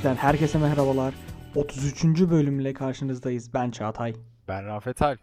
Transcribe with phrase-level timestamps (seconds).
[0.00, 1.14] Bizden herkese merhabalar.
[1.54, 2.04] 33.
[2.04, 3.54] bölümle karşınızdayız.
[3.54, 4.14] Ben Çağatay.
[4.48, 5.20] Ben Rafet Alp.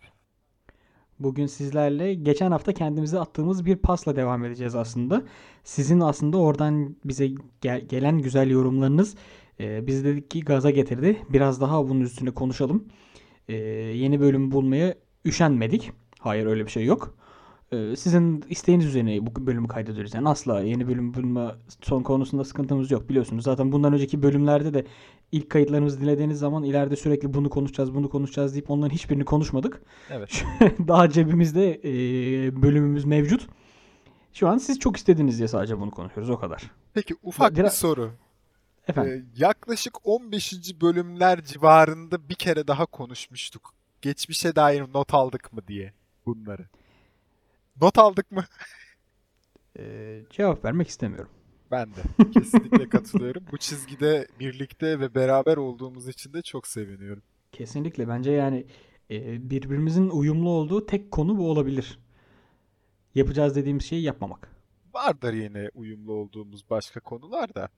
[1.19, 5.23] Bugün sizlerle geçen hafta kendimize attığımız bir pasla devam edeceğiz aslında.
[5.63, 7.29] Sizin aslında oradan bize
[7.61, 9.15] gel- gelen güzel yorumlarınız
[9.59, 11.21] e, bizi dedik ki gaza getirdi.
[11.29, 12.87] Biraz daha bunun üstüne konuşalım.
[13.47, 15.91] E, yeni bölüm bulmaya üşenmedik.
[16.19, 17.16] Hayır öyle bir şey yok.
[17.71, 20.13] E, sizin isteğiniz üzerine bu bölümü kaydediyoruz.
[20.13, 23.43] Yani asla yeni bölüm bulma son konusunda sıkıntımız yok biliyorsunuz.
[23.43, 24.85] Zaten bundan önceki bölümlerde de
[25.31, 29.81] ilk kayıtlarımızı dinlediğiniz zaman ileride sürekli bunu konuşacağız, bunu konuşacağız deyip onların hiçbirini konuşmadık.
[30.09, 30.45] Evet.
[30.87, 31.91] Daha cebimizde e,
[32.61, 33.47] bölümümüz mevcut.
[34.33, 36.71] Şu an siz çok istediniz diye sadece bunu konuşuyoruz o kadar.
[36.93, 38.11] Peki ufak bir Biraz- soru.
[38.87, 39.13] Efendim.
[39.13, 40.81] Ee, yaklaşık 15.
[40.81, 43.73] bölümler civarında bir kere daha konuşmuştuk.
[44.01, 45.93] Geçmişe dair not aldık mı diye
[46.25, 46.65] bunları.
[47.81, 48.43] Not aldık mı?
[49.79, 51.29] e, cevap vermek istemiyorum.
[51.71, 53.43] Ben de kesinlikle katılıyorum.
[53.51, 57.23] Bu çizgide birlikte ve beraber olduğumuz için de çok seviniyorum.
[57.51, 58.65] Kesinlikle bence yani
[59.11, 61.99] e, birbirimizin uyumlu olduğu tek konu bu olabilir.
[63.15, 64.51] Yapacağız dediğimiz şeyi yapmamak.
[64.93, 67.69] Vardır yine uyumlu olduğumuz başka konular da.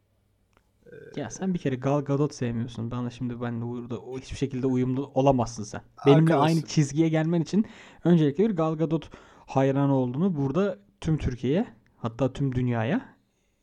[1.15, 2.91] Ya sen bir kere Gal Gadot sevmiyorsun.
[2.91, 5.81] Bana şimdi ben de burada hiçbir şekilde uyumlu olamazsın sen.
[6.05, 6.41] Benimle Arkadaşım.
[6.57, 7.65] aynı çizgiye gelmen için
[8.03, 9.09] öncelikle bir Gal Gadot
[9.49, 13.15] hayranı olduğunu burada tüm Türkiye'ye hatta tüm dünyaya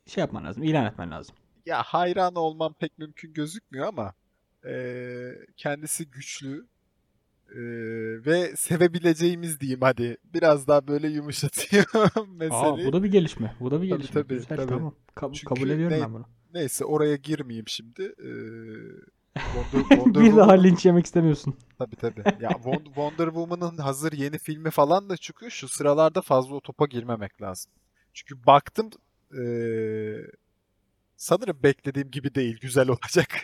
[0.05, 1.35] şey yapman lazım, ilan etmen lazım.
[1.65, 4.13] Ya hayran olmam pek mümkün gözükmüyor ama
[4.65, 6.67] eee, kendisi güçlü
[7.55, 10.17] eee, ve sevebileceğimiz diyeyim hadi.
[10.33, 11.85] Biraz daha böyle yumuşatıyor
[12.15, 12.87] Aa, meseleyi.
[12.87, 13.55] bu da bir gelişme.
[13.59, 14.21] Bu da bir Tabii, gelişme.
[14.23, 14.67] tabii, Güzel, tabii.
[14.69, 14.95] tamam.
[15.15, 16.25] Ka- Çünkü kabul ediyorum ne- ben bunu.
[16.53, 18.01] Neyse oraya girmeyeyim şimdi.
[18.01, 19.01] Eee,
[19.53, 21.55] Wonder, Wonder bir daha linç yemek istemiyorsun.
[21.79, 22.23] Tabii tabii.
[22.39, 25.51] Ya Won- Wonder Woman'ın hazır yeni filmi falan da çıkıyor.
[25.51, 27.71] Şu sıralarda fazla o topa girmemek lazım.
[28.13, 28.89] Çünkü baktım
[29.33, 30.25] eee,
[31.17, 32.59] sanırım beklediğim gibi değil.
[32.61, 33.43] Güzel olacak.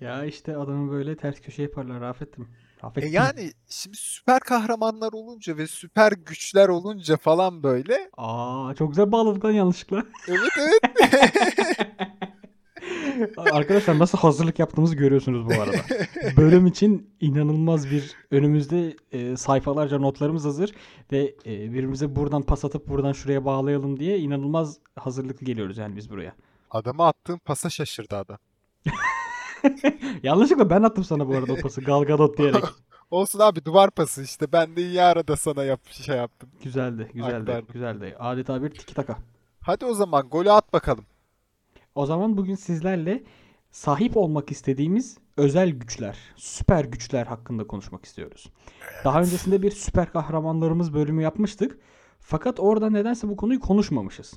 [0.00, 2.44] Ya işte adamı böyle ters köşe yaparlar Rafet'im.
[2.44, 3.12] E Rafet'im.
[3.12, 8.10] yani şimdi süper kahramanlar olunca ve süper güçler olunca falan böyle.
[8.16, 10.04] Aa çok güzel bağladık lan yanlışlıkla.
[10.28, 10.80] Evet evet.
[13.36, 15.76] Arkadaşlar nasıl hazırlık yaptığımızı görüyorsunuz bu arada.
[16.36, 20.74] Bölüm için inanılmaz bir önümüzde e, sayfalarca notlarımız hazır
[21.12, 26.10] ve e, birbirimize buradan pas atıp buradan şuraya bağlayalım diye inanılmaz hazırlıklı geliyoruz yani biz
[26.10, 26.34] buraya.
[26.70, 28.38] Adama attığım pasa şaşırdı adam.
[30.22, 32.64] Yanlışlıkla ben attım sana bu arada o pası Gal Gadot diyerek.
[33.10, 34.52] Olsun abi duvar pası işte.
[34.52, 36.50] Ben de iyi arada sana yap şey yaptım.
[36.64, 37.68] Güzeldi, güzeldi, Aktardım.
[37.72, 38.16] güzeldi.
[38.18, 39.16] Adeta bir tiki taka.
[39.60, 41.04] Hadi o zaman golü at bakalım.
[41.94, 43.22] O zaman bugün sizlerle
[43.70, 48.52] sahip olmak istediğimiz özel güçler, süper güçler hakkında konuşmak istiyoruz.
[49.04, 51.78] Daha öncesinde bir süper kahramanlarımız bölümü yapmıştık.
[52.20, 54.34] Fakat orada nedense bu konuyu konuşmamışız.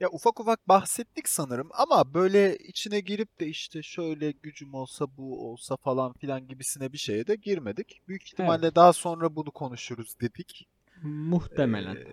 [0.00, 5.50] Ya ufak ufak bahsettik sanırım ama böyle içine girip de işte şöyle gücüm olsa bu
[5.50, 8.00] olsa falan filan gibisine bir şeye de girmedik.
[8.08, 10.68] Büyük ihtimalle daha sonra bunu konuşuruz dedik.
[11.02, 11.96] Muhtemelen.
[11.96, 12.06] Ee,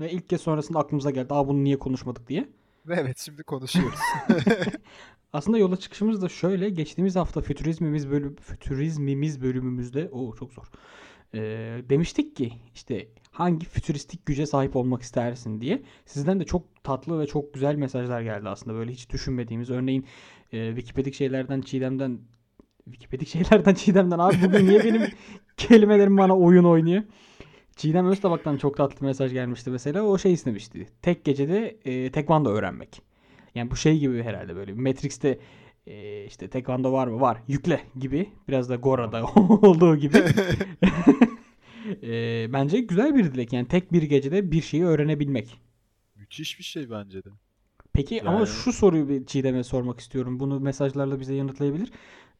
[0.00, 1.34] Ve ilk kez sonrasında aklımıza geldi.
[1.34, 2.48] Aa bunu niye konuşmadık diye.
[2.86, 3.98] Ve evet şimdi konuşuyoruz.
[5.32, 6.70] Aslında yola çıkışımız da şöyle.
[6.70, 10.66] Geçtiğimiz hafta fütürizmimiz bölüm fütürizmimiz bölümümüzde o çok zor.
[11.34, 15.82] Ee, demiştik ki işte hangi fütüristik güce sahip olmak istersin diye.
[16.06, 18.76] Sizden de çok tatlı ve çok güzel mesajlar geldi aslında.
[18.76, 19.70] Böyle hiç düşünmediğimiz.
[19.70, 20.06] Örneğin
[20.52, 22.18] e, Wikipedik şeylerden Çiğdem'den
[22.84, 25.02] Wikipedik şeylerden Çiğdem'den abi bugün niye benim
[25.56, 27.02] kelimelerim bana oyun oynuyor?
[27.82, 30.02] Çiğdem Öztabak'tan çok tatlı mesaj gelmişti mesela.
[30.02, 30.88] O şey istemişti.
[31.02, 33.02] Tek gecede e, tekvando öğrenmek.
[33.54, 35.38] Yani bu şey gibi herhalde böyle Matrix'te
[35.86, 37.20] e, işte tekvando var mı?
[37.20, 37.38] Var.
[37.48, 38.28] Yükle gibi.
[38.48, 40.18] Biraz da Gora'da olduğu gibi.
[42.02, 43.52] E, bence güzel bir dilek.
[43.52, 45.58] Yani tek bir gecede bir şeyi öğrenebilmek.
[46.16, 47.28] Müthiş bir şey bence de.
[47.92, 50.40] Peki ama Yani- şu soruyu bir Çiğdem'e sormak istiyorum.
[50.40, 51.90] Bunu mesajlarla bize yanıtlayabilir.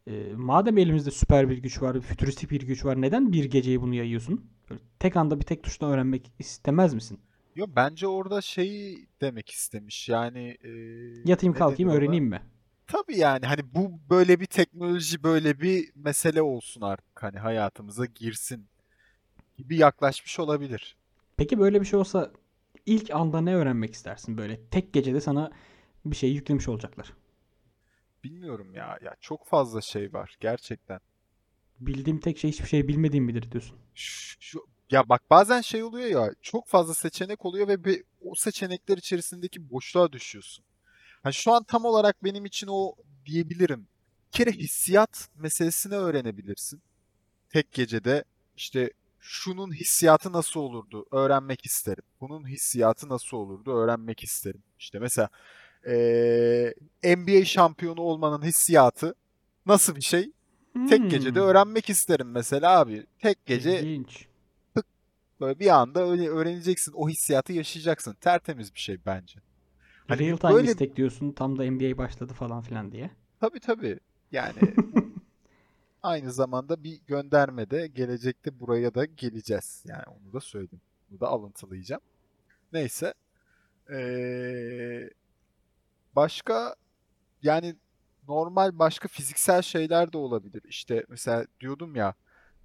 [0.06, 3.00] E, madem elimizde süper bir güç var, fütüristik bir güç var.
[3.00, 4.44] Neden bir geceyi bunu yayıyorsun?
[5.03, 7.21] Tek anda bir tek tuşla öğrenmek istemez misin?
[7.57, 10.71] Yo bence orada şey demek istemiş yani e,
[11.25, 11.99] Yatayım kalkayım ona?
[11.99, 12.43] öğreneyim mi?
[12.87, 18.67] Tabii yani hani bu böyle bir teknoloji böyle bir mesele olsun artık hani hayatımıza girsin
[19.57, 20.97] gibi yaklaşmış olabilir.
[21.37, 22.31] Peki böyle bir şey olsa
[22.87, 24.61] ilk anda ne öğrenmek istersin böyle?
[24.71, 25.51] Tek gecede sana
[26.05, 27.13] bir şey yüklemiş olacaklar.
[28.25, 31.01] Bilmiyorum ya ya çok fazla şey var gerçekten.
[31.81, 33.77] Bildiğim tek şey hiçbir şey bilmediğim midir diyorsun.
[33.95, 38.35] Şu, şu- ya bak bazen şey oluyor ya çok fazla seçenek oluyor ve bir, o
[38.35, 40.65] seçenekler içerisindeki boşluğa düşüyorsun.
[41.23, 42.94] Hani şu an tam olarak benim için o
[43.27, 43.89] diyebilirim.
[44.27, 46.83] Bir kere hissiyat meselesini öğrenebilirsin.
[47.50, 48.25] Tek gecede
[48.56, 48.91] işte
[49.21, 52.05] şunun hissiyatı nasıl olurdu öğrenmek isterim.
[52.21, 54.62] Bunun hissiyatı nasıl olurdu öğrenmek isterim.
[54.79, 55.29] İşte mesela
[55.87, 56.75] Ee,
[57.05, 59.15] NBA şampiyonu olmanın hissiyatı
[59.67, 60.33] nasıl bir şey?
[60.89, 63.06] Tek gecede Hmm, öğrenmek isterim mesela abi.
[63.19, 64.27] Tek gece ilginç.
[65.43, 66.93] Böyle bir anda öyle öğreneceksin.
[66.93, 68.15] O hissiyatı yaşayacaksın.
[68.15, 69.41] Tertemiz bir şey bence.
[70.09, 73.11] Hani Real time böyle istek diyorsun tam da NBA başladı falan filan diye.
[73.41, 74.00] tabii tabii.
[74.33, 74.59] Yani
[76.03, 79.85] aynı zamanda bir gönderme de gelecekte buraya da geleceğiz.
[79.87, 80.81] Yani onu da söyledim.
[81.11, 82.03] Bunu da alıntılayacağım.
[82.73, 83.15] Neyse.
[83.91, 85.11] Ee,
[86.17, 86.75] başka
[87.43, 87.77] yani
[88.29, 90.62] normal başka fiziksel şeyler de olabilir.
[90.69, 92.15] İşte mesela diyordum ya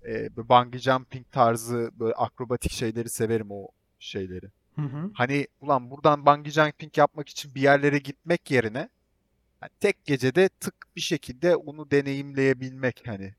[0.07, 3.68] e, bungee jumping tarzı böyle akrobatik şeyleri severim o
[4.00, 4.45] şeyleri.
[4.75, 5.12] Hı hı.
[5.13, 8.89] Hani ulan buradan bungee jumping yapmak için bir yerlere gitmek yerine
[9.62, 13.36] hani tek gecede tık bir şekilde onu deneyimleyebilmek hani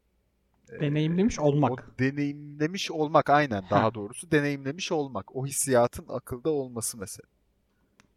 [0.73, 1.99] e, Deneyimlemiş o olmak.
[1.99, 7.29] deneyimlemiş olmak aynen daha Ha, doğrusu deneyimlemiş olmak o hissiyatın akılda olması mesela.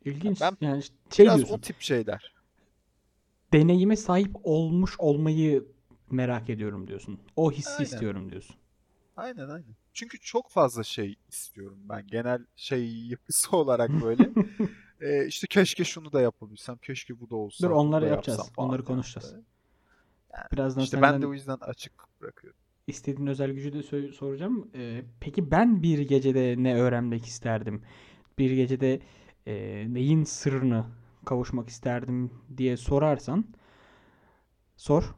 [0.06, 0.42] ilginç.
[0.42, 1.62] Ben Yani şey biraz o diyorsun.
[1.62, 2.34] tip şeyler.
[3.54, 5.66] Deneyime sahip olmuş olmayı
[6.12, 7.20] merak ediyorum diyorsun.
[7.36, 7.84] O hissi Aynen.
[7.84, 8.56] istiyorum diyorsun.
[9.18, 9.76] Aynen aynen.
[9.94, 14.30] Çünkü çok fazla şey istiyorum ben genel şey yapısı olarak böyle.
[15.02, 18.52] Ee, işte keşke şunu da yapabilsem, keşke bu da olsa, Dur onları yapacağız.
[18.58, 19.34] Onları konuşacağız.
[19.34, 19.44] böyle.
[20.52, 22.60] Birazdan İşte ben de o yüzden açık bırakıyorum.
[22.88, 24.72] istediğin özel gücü de soracağım.
[24.76, 27.82] Ee, peki ben bir gecede ne öğrenmek isterdim?
[28.38, 29.00] Bir gecede
[29.48, 29.54] e,
[29.94, 30.86] neyin sırrını
[31.26, 33.46] kavuşmak isterdim diye sorarsan
[34.78, 35.16] sor.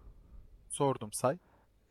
[0.74, 1.38] Sordum say.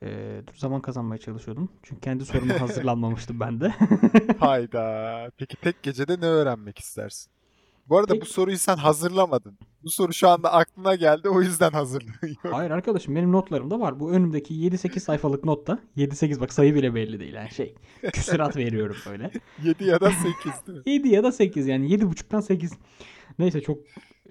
[0.02, 1.68] Ee, dur zaman kazanmaya çalışıyordum.
[1.82, 3.74] Çünkü kendi soruma hazırlanmamıştım ben de.
[4.38, 5.30] Hayda.
[5.36, 7.32] Peki tek gecede ne öğrenmek istersin?
[7.88, 9.58] Bu arada bu Tek soruyu sen hazırlamadın.
[9.82, 12.36] Bu soru şu anda aklına geldi o yüzden hazırlanıyor.
[12.50, 14.00] Hayır arkadaşım benim notlarımda var.
[14.00, 17.34] Bu önümdeki 7-8 sayfalık notta 7-8 bak sayı bile belli değil.
[17.34, 17.74] Yani şey
[18.12, 19.30] küsurat veriyorum böyle.
[19.62, 20.82] 7 ya da 8 değil mi?
[20.86, 22.72] 7 ya da 8 yani 7.5'tan 8.
[23.38, 23.78] Neyse çok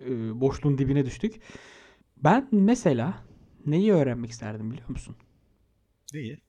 [0.06, 1.42] e, boşluğun dibine düştük.
[2.18, 3.31] Ben mesela
[3.66, 5.16] neyi öğrenmek isterdim biliyor musun?
[6.14, 6.42] Neyi?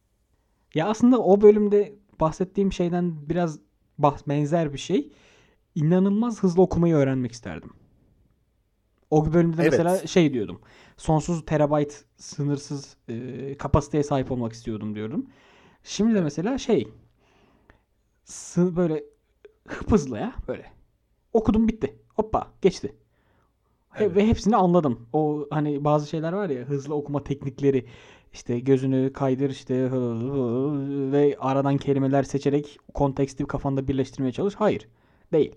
[0.74, 3.58] Ya aslında o bölümde bahsettiğim şeyden biraz
[4.00, 5.12] bah- benzer bir şey.
[5.74, 7.70] İnanılmaz hızlı okumayı öğrenmek isterdim.
[9.10, 10.08] O bölümde de mesela Evet.
[10.08, 10.60] şey diyordum.
[10.96, 15.26] Sonsuz terabayt sınırsız e, kapasiteye sahip olmak istiyordum diyordum.
[15.84, 16.88] Şimdi de mesela şey
[18.56, 19.04] böyle
[19.68, 20.72] hızlı ya böyle.
[21.32, 21.98] Okudum bitti.
[22.14, 22.96] Hoppa geçti.
[23.98, 24.16] Evet.
[24.16, 25.06] Ve hepsini anladım.
[25.12, 27.86] O hani bazı şeyler var ya hızlı okuma teknikleri
[28.32, 34.54] işte gözünü kaydır işte hı- hı- ve aradan kelimeler seçerek konteksti kafanda birleştirmeye çalış.
[34.54, 34.88] Hayır.
[35.32, 35.56] Değil.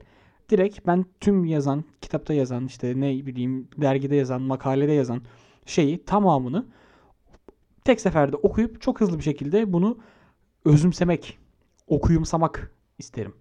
[0.49, 5.21] Direkt ben tüm yazan, kitapta yazan, işte ne bileyim dergide yazan, makalede yazan
[5.65, 6.65] şeyi tamamını
[7.83, 9.97] tek seferde okuyup çok hızlı bir şekilde bunu
[10.65, 11.37] özümsemek,
[11.87, 13.33] okuyumsamak isterim.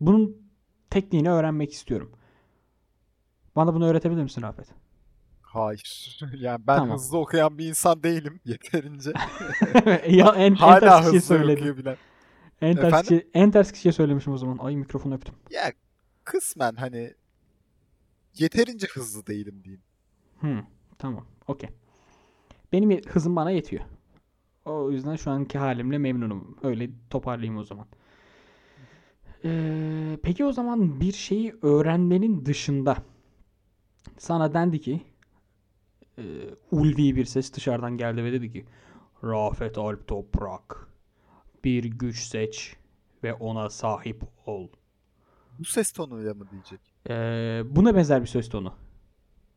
[0.00, 0.36] Bunun
[0.90, 2.10] tekniğini öğrenmek istiyorum.
[3.56, 4.66] Bana bunu öğretebilir misin Rafet?
[5.42, 6.18] Hayır.
[6.38, 6.94] Yani ben Tamam.
[6.96, 9.12] hızlı okuyan bir insan değilim yeterince.
[10.08, 11.58] ya en, en Hala ters kişiye hızlı söyledim.
[11.58, 11.96] okuyabilen.
[12.60, 13.02] En ters Efendim?
[13.02, 14.58] kişiye, en ters kişiye söylemişim o zaman.
[14.58, 15.34] Ay mikrofonu öptüm.
[15.50, 15.72] Ya
[16.24, 17.14] kısmen hani
[18.38, 19.82] yeterince hızlı değilim diyeyim.
[20.40, 20.62] Hmm,
[20.98, 21.26] tamam.
[21.46, 21.70] Okey.
[22.72, 23.82] Benim hızım bana yetiyor.
[24.64, 26.56] O yüzden şu anki halimle memnunum.
[26.62, 27.86] Öyle toparlayayım o zaman.
[29.44, 32.96] Ee, peki o zaman bir şeyi öğrenmenin dışında
[34.18, 35.06] sana dendi ki
[36.18, 36.24] e,
[36.70, 38.66] ulvi bir ses dışarıdan geldi ve dedi ki
[39.24, 40.88] Rafet Alp Toprak
[41.64, 42.76] bir güç seç
[43.22, 44.68] ve ona sahip ol.
[45.58, 46.80] Bu ses tonuyla mı diyecek?
[47.10, 48.74] Ee, buna benzer bir söz tonu.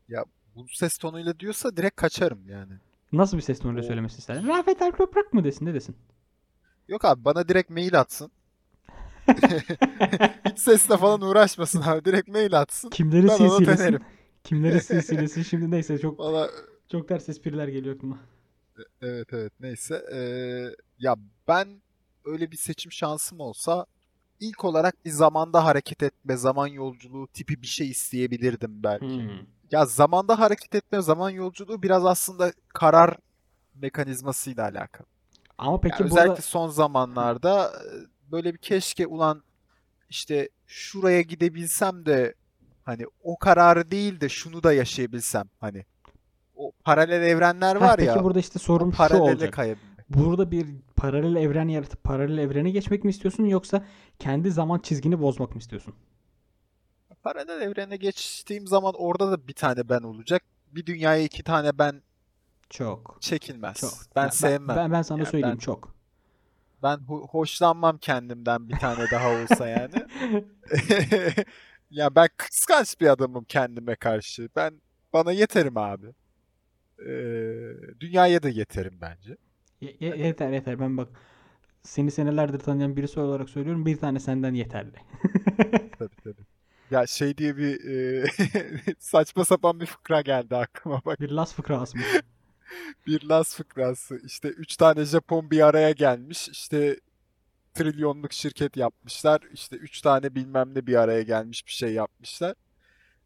[0.08, 0.26] Ya
[0.56, 2.74] bu ses tonuyla diyorsa direkt kaçarım yani.
[3.12, 4.48] Nasıl bir ses tonuyla söylemesini isterdin?
[4.48, 5.66] Rafet Alp Toprak mı desin?
[5.66, 5.96] Ne desin?
[6.88, 8.32] yok abi bana direkt mail atsın.
[10.46, 12.06] Hiç sesle falan uğraşmasın abi.
[12.06, 12.90] Direkt mail atsın.
[12.90, 14.00] Kimlerin Ben ona silsilesin?
[14.50, 15.44] Kimlerin silsilesin?
[15.44, 16.50] Şimdi neyse çok Valla
[16.92, 18.20] çok ters espriler geliyor aklıma.
[19.02, 20.06] evet evet neyse.
[20.14, 21.16] Ee, ya
[21.48, 21.82] ben
[22.26, 23.86] öyle bir seçim şansım olsa
[24.40, 29.06] ilk olarak bir zamanda hareket etme, zaman yolculuğu tipi bir şey isteyebilirdim belki.
[29.06, 29.46] Hmm.
[29.72, 33.18] Ya zamanda hareket etme, zaman yolculuğu biraz aslında karar
[33.76, 35.08] mekanizmasıyla alakalı.
[35.58, 37.90] Ama peki özellikle burada son zamanlarda e,
[38.32, 39.44] böyle bir keşke ulan
[40.10, 42.34] işte şuraya gidebilsem de
[42.90, 45.86] hani o kararı değil de şunu da yaşayabilsem hani
[46.56, 49.54] o paralel evrenler var peki ya burada işte sorum şu olacak.
[49.54, 50.10] kayabilmek.
[50.10, 53.86] Burada bir paralel evren yaratıp paralel evrene geçmek mi istiyorsun yoksa
[54.20, 55.94] kendi zaman çizgini bozmak mı istiyorsun?
[57.24, 60.44] Paralel evrene geçtiğim zaman orada da bir tane ben olacak.
[60.72, 62.02] Bir dünyaya iki tane ben
[62.70, 63.18] Çok.
[63.22, 63.78] çekilmez.
[63.78, 63.94] Çok.
[64.16, 64.76] Ben Ya sevmem.
[64.78, 65.96] ben, ben sana Yani söyleyeyim ben çok.
[66.84, 69.94] ben ho- hoşlanmam kendimden bir tane daha olsa yani.
[71.90, 74.50] Ya ben kıskanç bir adamım kendime karşı.
[74.56, 74.82] Ben
[75.14, 76.08] bana yeterim abi.
[77.00, 79.38] Ee, dünyaya da yeterim bence.
[79.82, 81.10] Ye- ye- yeter yeter ben bak
[81.84, 84.96] seni senelerdir tanıyan birisi olarak söylüyorum bir tane senden yeterli.
[86.00, 86.46] Tabii tabii.
[86.92, 88.26] Ya şey diye bir e,
[89.00, 91.20] saçma sapan bir fıkra geldi aklıma bak.
[91.20, 92.04] Bir las fıkrası mı?
[93.08, 94.20] Bir Las fıkrası.
[94.26, 96.50] İşte üç tane Japon bir araya gelmiş.
[96.50, 97.00] İşte
[97.80, 99.42] trilyonluk şirket yapmışlar.
[99.54, 102.54] İşte üç tane bilmem ne bir araya gelmiş bir şey yapmışlar.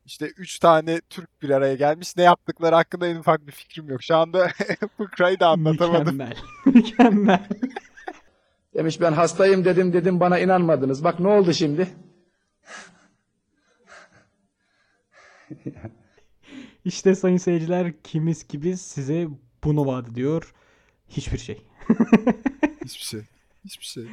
[0.05, 2.17] İşte üç tane Türk bir araya gelmiş.
[2.17, 4.03] Ne yaptıkları hakkında en ufak bir fikrim yok.
[4.03, 4.48] Şu anda
[4.98, 6.15] fıkrayı da anlatamadım.
[6.15, 6.38] Mükemmel.
[6.65, 7.48] Mükemmel.
[8.74, 11.03] Demiş ben hastayım dedim dedim bana inanmadınız.
[11.03, 11.88] Bak ne oldu şimdi?
[16.86, 19.27] İşte sayın seyirciler kimiz gibi size
[19.63, 20.53] bunu vaat ediyor.
[21.10, 21.62] Hiçbir şey.
[22.86, 23.22] Hiçbir şey.
[23.65, 24.08] Hiçbir şey.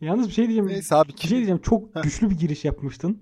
[0.00, 0.68] Yalnız bir şey diyeceğim.
[0.68, 1.60] Neyse abi Bir şey diyeceğim.
[1.60, 3.20] Çok güçlü bir giriş yapmıştın.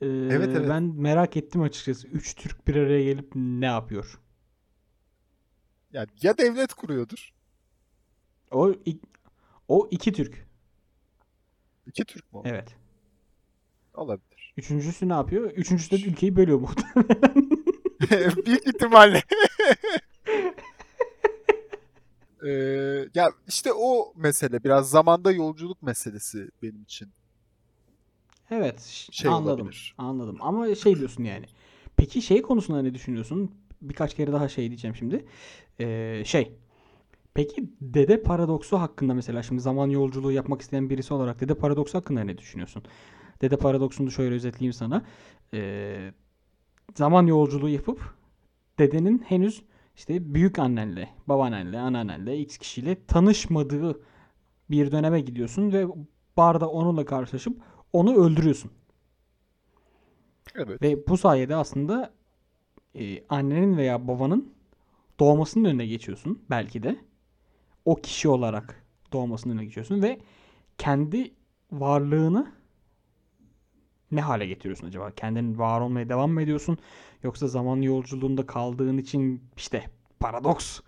[0.00, 0.68] Ee, Evet, evet.
[0.68, 2.08] Ben merak ettim açıkçası.
[2.08, 4.20] Üç Türk bir araya gelip ne yapıyor?
[5.92, 7.30] Ya, ya devlet kuruyordur.
[8.50, 8.74] O
[9.68, 10.46] o iki Türk.
[11.86, 12.40] İki Türk mü?
[12.44, 12.76] Evet.
[13.94, 14.54] Olabilir.
[14.56, 15.50] Üçüncüsü ne yapıyor?
[15.50, 17.34] Üçüncüsü de ülkeyi bölüyor muhtemelen.
[18.46, 19.22] Büyük ihtimalle.
[22.46, 22.50] Ee,
[23.14, 27.08] ya işte o mesele biraz zamanda yolculuk meselesi benim için.
[28.50, 29.60] Evet, Şey anladım.
[29.60, 29.94] olabilir.
[29.98, 30.36] Anladım.
[30.40, 31.46] Ama şey diyorsun yani.
[31.96, 33.50] Peki şey konusunda ne düşünüyorsun?
[33.82, 35.24] Birkaç kere daha şey diyeceğim şimdi.
[35.80, 36.52] Ee, şey.
[37.34, 42.24] Peki dede paradoksu hakkında mesela şimdi zaman yolculuğu yapmak isteyen birisi olarak dede paradoksu hakkında
[42.24, 42.82] ne düşünüyorsun?
[43.42, 45.04] Dede paradoksunu da şöyle özetleyeyim sana.
[45.54, 46.12] Ee,
[46.94, 48.00] zaman yolculuğu yapıp
[48.78, 49.62] dedenin henüz
[49.98, 54.00] işte büyük annenle, babaannenle, anneannenle, x kişiyle tanışmadığı
[54.70, 55.86] bir döneme gidiyorsun ve
[56.36, 57.62] barda onunla karşılaşıp
[57.92, 58.70] onu öldürüyorsun.
[60.54, 60.82] Evet.
[60.82, 62.12] Ve bu sayede aslında
[62.94, 64.52] e, annenin veya babanın
[65.20, 66.96] doğmasının önüne geçiyorsun belki de.
[67.84, 70.20] O kişi olarak doğmasının önüne geçiyorsun ve
[70.78, 71.34] kendi
[71.72, 72.52] varlığını
[74.12, 75.10] ne hale getiriyorsun acaba?
[75.10, 76.78] Kendin var olmaya devam mı ediyorsun?
[77.22, 80.80] Yoksa zaman yolculuğunda kaldığın için işte paradoks.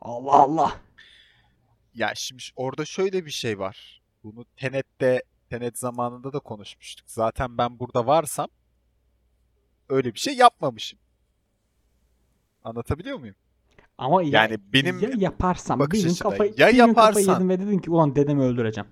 [0.00, 0.72] Allah Allah.
[1.94, 4.02] Ya şimdi orada şöyle bir şey var.
[4.24, 7.10] Bunu Tenet'te Tenet zamanında da konuşmuştuk.
[7.10, 8.48] Zaten ben burada varsam
[9.88, 10.98] öyle bir şey yapmamışım.
[12.64, 13.34] Anlatabiliyor muyum?
[13.98, 17.60] Ama ya, Yani benim ya yaparsam açıda, kafayı, ya bir gün kafayı yaparsan- yedin ve
[17.60, 18.90] dedin ki ulan dedemi öldüreceğim.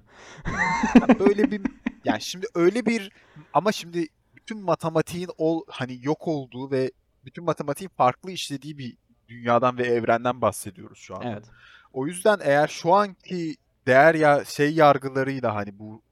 [1.19, 1.63] Böyle bir
[2.05, 3.13] yani şimdi öyle bir
[3.53, 4.07] ama şimdi
[4.37, 6.93] bütün matematiğin ol hani yok olduğu ve
[7.25, 8.97] bütün matematiğin farklı işlediği bir
[9.29, 11.23] dünyadan ve evrenden bahsediyoruz şu an.
[11.23, 11.45] Evet.
[11.93, 13.57] O yüzden eğer şu anki
[13.87, 16.03] değer ya şey yargılarıyla hani bu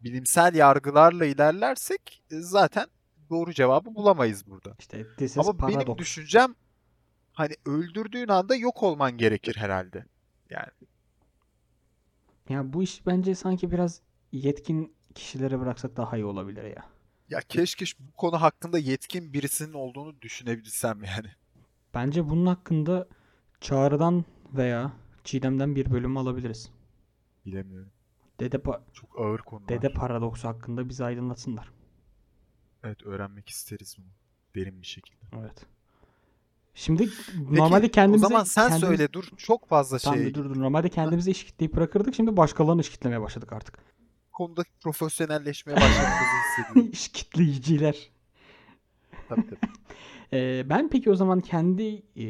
[0.00, 2.86] bilimsel yargılarla ilerlersek e, zaten
[3.30, 4.74] doğru cevabı bulamayız burada.
[4.78, 5.98] İşte this is Ama benim paradox.
[5.98, 6.54] düşüncem
[7.32, 10.06] hani öldürdüğün anda yok olman gerekir herhalde.
[10.50, 10.68] Yani
[12.48, 14.00] Ya bu iş bence sanki biraz
[14.32, 16.84] yetkin kişilere bıraksak daha iyi olabilir ya.
[17.30, 21.28] ya keşke bu konu hakkında yetkin birisinin olduğunu düşünebilsem yani.
[21.94, 23.08] Bence bunun hakkında
[23.60, 24.92] Çağrı'dan veya
[25.24, 26.70] Çiğdem'den bir bölüm alabiliriz.
[27.46, 27.90] Bilemiyorum.
[28.40, 29.68] Dede, pa- Çok ağır konular.
[29.68, 31.72] Dede paradoksu hakkında bizi aydınlatsınlar.
[32.84, 34.06] Evet öğrenmek isteriz bunu.
[34.54, 35.24] Derin bir şekilde.
[35.40, 35.66] Evet.
[36.74, 39.24] Şimdi Peki, normalde kendimize o zaman sen kendimiz- söyle dur.
[39.36, 40.60] Çok fazla Tamam şey dur dur.
[40.60, 42.14] Normalde kendimizi iş kitleyip bırakırdık.
[42.14, 43.78] Şimdi başkalarını iş kitlemeye başladık artık.
[44.36, 46.90] Konuda profesyonelleşmeye başladığımızı hissediyorum.
[46.92, 48.10] iş kitleyiciler.
[49.28, 49.58] tabii tabii.
[50.32, 52.26] Ee, ben peki o zaman kendi e,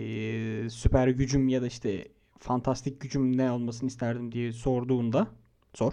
[0.71, 2.09] süper gücüm ya da işte
[2.39, 5.27] fantastik gücüm ne olmasını isterdim diye sorduğunda
[5.75, 5.93] sor.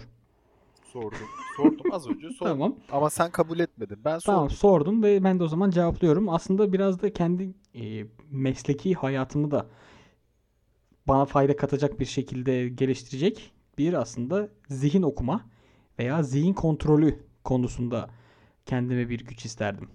[0.92, 1.18] Sordum.
[1.56, 2.52] Sordum az önce sordum.
[2.52, 2.76] Tamam.
[2.92, 3.98] Ama sen kabul etmedin.
[4.04, 4.56] Ben Tamam sordum.
[4.56, 6.28] sordum ve ben de o zaman cevaplıyorum.
[6.28, 9.66] Aslında biraz da kendi e, mesleki hayatımı da
[11.08, 15.53] bana fayda katacak bir şekilde geliştirecek bir aslında zihin okuma
[15.98, 18.10] veya zihin kontrolü konusunda
[18.66, 19.88] kendime bir güç isterdim.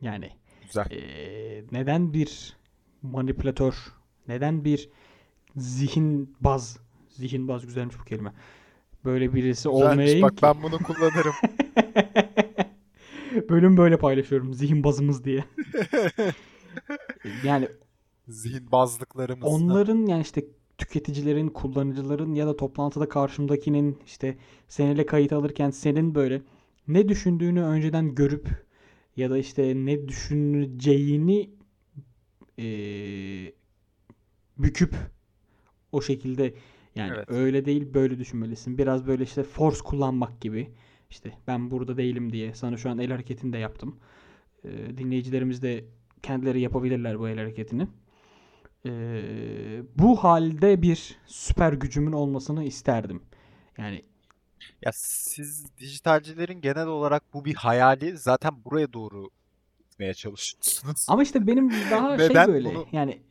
[0.00, 0.30] Yani
[0.66, 0.86] Güzel.
[0.90, 2.56] e, neden bir
[3.02, 3.74] manipülatör,
[4.28, 4.90] neden bir
[5.56, 8.32] zihin baz, zihin baz güzelmiş bu kelime.
[9.04, 9.84] Böyle birisi Güzelmiş.
[9.92, 10.42] olmayayım Bak ki.
[10.42, 11.34] ben bunu kullanırım.
[13.48, 14.54] Bölüm böyle paylaşıyorum.
[14.54, 15.44] Zihin bazımız diye.
[17.44, 17.68] yani
[18.28, 19.48] Zihin bazlıklarımız.
[19.52, 20.44] onların yani işte
[20.78, 26.42] tüketicilerin, kullanıcıların ya da toplantıda karşımdakinin işte seninle kayıt alırken senin böyle
[26.88, 28.48] ne düşündüğünü önceden görüp
[29.16, 31.50] ya da işte ne düşüneceğini
[32.58, 33.52] eee,
[34.58, 34.94] büküp
[35.92, 36.54] o şekilde
[36.94, 37.28] yani Evet.
[37.28, 38.78] öyle değil böyle düşünmelisin.
[38.78, 40.70] Biraz böyle işte force kullanmak gibi
[41.10, 44.00] İşte ben burada değilim diye sana şu an el hareketini de yaptım.
[44.64, 45.84] Ee, dinleyicilerimiz de
[46.22, 47.88] kendileri yapabilirler bu el hareketini.
[48.88, 53.22] Ee, bu halde bir süper gücümün olmasını isterdim.
[53.78, 54.02] Yani
[54.82, 59.30] Ya siz dijitalcilerin genel olarak bu bir hayali zaten buraya doğru
[59.78, 61.06] gitmeye çalışıyorsunuz.
[61.08, 63.22] ama işte benim daha şey böyle bunu- yani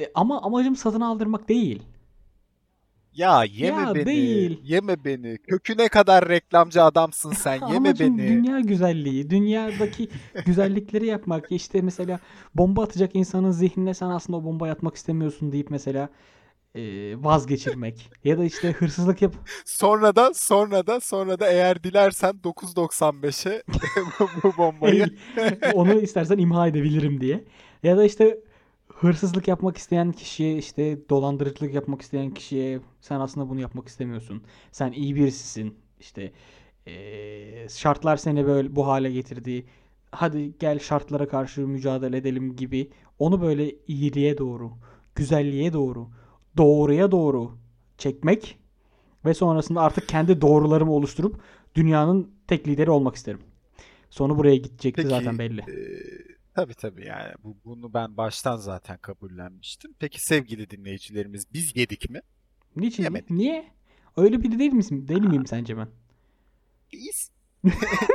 [0.00, 1.82] e, ama amacım satın aldırmak değil.
[3.14, 4.60] Ya yeme Ya beni, değil.
[4.62, 5.38] yeme beni.
[5.38, 7.54] Köküne kadar reklamcı adamsın sen.
[7.72, 8.28] Yeme Amacım beni.
[8.28, 10.08] dünya güzelliği, dünyadaki
[10.46, 11.52] güzellikleri yapmak.
[11.52, 12.20] İşte mesela
[12.54, 16.08] bomba atacak insanın zihnine sen aslında o bombayı atmak istemiyorsun deyip mesela
[16.74, 16.80] e,
[17.24, 18.10] vazgeçirmek.
[18.24, 19.34] Ya da işte hırsızlık yap.
[19.64, 23.62] Sonra da sonra da sonra da eğer dilersen 9.95'e
[24.20, 25.06] bu, bu bombayı
[25.74, 27.44] Onu istersen imha edebilirim diye.
[27.82, 28.38] Ya da işte
[29.02, 34.42] hırsızlık yapmak isteyen kişiye işte dolandırıcılık yapmak isteyen kişiye sen aslında bunu yapmak istemiyorsun.
[34.72, 35.74] Sen iyi birisisin.
[36.00, 36.32] İşte
[36.86, 39.64] eee, şartlar seni böyle bu hale getirdi.
[40.10, 42.90] Hadi gel şartlara karşı mücadele edelim gibi.
[43.18, 44.72] Onu böyle iyiliğe doğru,
[45.14, 46.08] güzelliğe doğru,
[46.56, 47.58] doğruya doğru
[47.98, 48.58] çekmek
[49.24, 51.40] ve sonrasında artık kendi doğrularımı oluşturup
[51.74, 53.40] dünyanın tek lideri olmak isterim.
[54.10, 55.60] Sonu buraya gidecekti Peki, zaten belli.
[55.60, 55.74] e,
[56.54, 59.94] tabii tabii yani bu, bunu ben baştan zaten kabullenmiştim.
[59.98, 62.20] Peki sevgili dinleyicilerimiz biz yedik mi?
[62.76, 63.02] Niçin?
[63.02, 63.30] yemedik.
[63.30, 63.70] Niye?
[64.16, 65.08] Öyle biri değil misin?
[65.08, 65.88] Değil miyim sence ben?
[66.92, 67.30] Değiliz.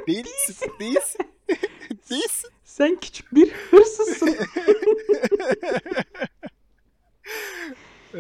[0.07, 0.71] Değilsin.
[0.79, 1.21] Değilsin.
[2.09, 2.49] Değilsin.
[2.63, 4.35] Sen küçük bir hırsızsın.
[8.13, 8.19] Ee,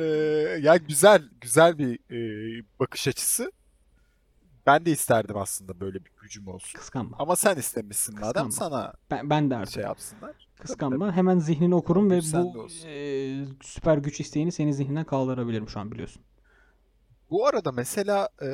[0.61, 3.51] ya güzel güzel bir e, bakış açısı.
[4.67, 6.79] Ben de isterdim aslında böyle bir gücüm olsun.
[6.79, 7.17] Kıskanma.
[7.19, 8.51] Ama sen istemişsin madem Kıskanma.
[8.51, 9.73] sana Ben, ben de artık.
[9.73, 10.47] şey yapsınlar.
[10.59, 11.15] Kıskanma.
[11.15, 16.23] Hemen zihnini okurum ve bu e, süper güç isteğini senin zihninden kaldırabilirim şu an biliyorsun.
[17.29, 18.49] Bu arada mesela e,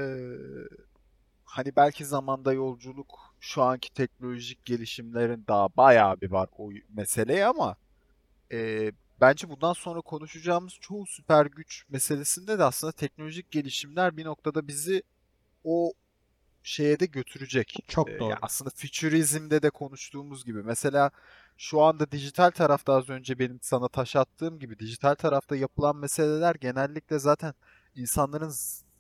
[1.43, 7.75] hani belki zamanda yolculuk şu anki teknolojik gelişimlerin daha bayağı bir var o meseleye ama
[8.51, 14.67] e, bence bundan sonra konuşacağımız çoğu süper güç meselesinde de aslında teknolojik gelişimler bir noktada
[14.67, 15.03] bizi
[15.63, 15.93] o
[16.63, 17.85] şeye de götürecek.
[17.87, 18.29] Çok E, doğru.
[18.29, 21.11] ya aslında fütürizmde de konuştuğumuz gibi mesela
[21.57, 26.55] şu anda dijital tarafta az önce benim sana taş attığım gibi dijital tarafta yapılan meseleler
[26.55, 27.53] genellikle zaten
[27.95, 28.53] insanların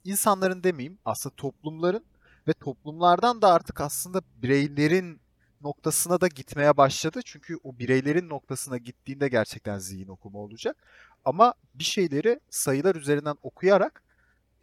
[0.03, 2.05] insanların demeyeyim aslında toplumların
[2.47, 5.21] ve toplumlardan da artık aslında bireylerin
[5.61, 7.19] noktasına da gitmeye başladı.
[7.25, 10.77] Çünkü o bireylerin noktasına gittiğinde gerçekten zihin okuma olacak.
[11.25, 14.03] Ama bir şeyleri sayılar üzerinden okuyarak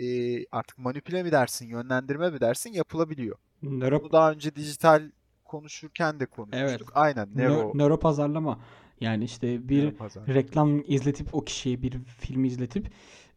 [0.01, 0.07] e,
[0.53, 3.37] artık manipüle mi dersin, yönlendirme mi dersin yapılabiliyor.
[3.63, 5.11] Nöro, Bunu daha önce dijital
[5.45, 6.71] konuşurken de konuşmuştuk.
[6.71, 6.91] Evet.
[6.95, 7.29] Aynen.
[7.35, 7.53] Nero.
[7.53, 8.61] nö- nöro pazarlama.
[9.01, 9.95] Yani işte bir
[10.29, 12.91] reklam izletip o kişiye bir filmi izletip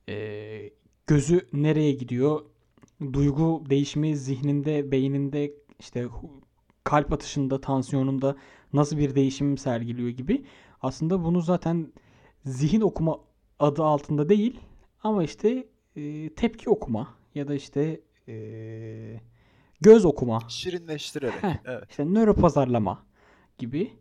[0.10, 0.70] e,
[1.08, 2.42] gözü nereye gidiyor?
[3.14, 6.08] Duygu değişimi zihninde, beyninde işte
[6.84, 8.36] kalp atışında, tansiyonunda
[8.74, 10.46] nasıl bir değişim sergiliyor gibi.
[10.82, 11.94] Aslında bunu zaten
[12.46, 13.20] zihin okuma
[13.60, 14.60] adı altında değil
[15.04, 18.36] ama işte e, tepki okuma ya da işte e,
[19.82, 21.44] göz okuma Şirinleştirerek.
[21.44, 21.58] Heh.
[21.66, 21.90] Evet.
[21.90, 23.06] işte nöro pazarlama
[23.58, 23.94] gibi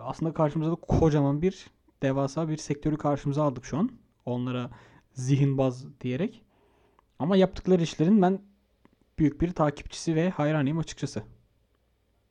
[0.00, 1.66] aslında karşımıza da kocaman bir
[2.02, 3.90] devasa bir sektörü karşımıza aldık şu an.
[4.26, 4.70] Onlara
[5.12, 6.42] zihinbaz diyerek.
[7.18, 8.42] Ama yaptıkları işlerin ben
[9.18, 11.22] büyük bir takipçisi ve hayranıyım açıkçası.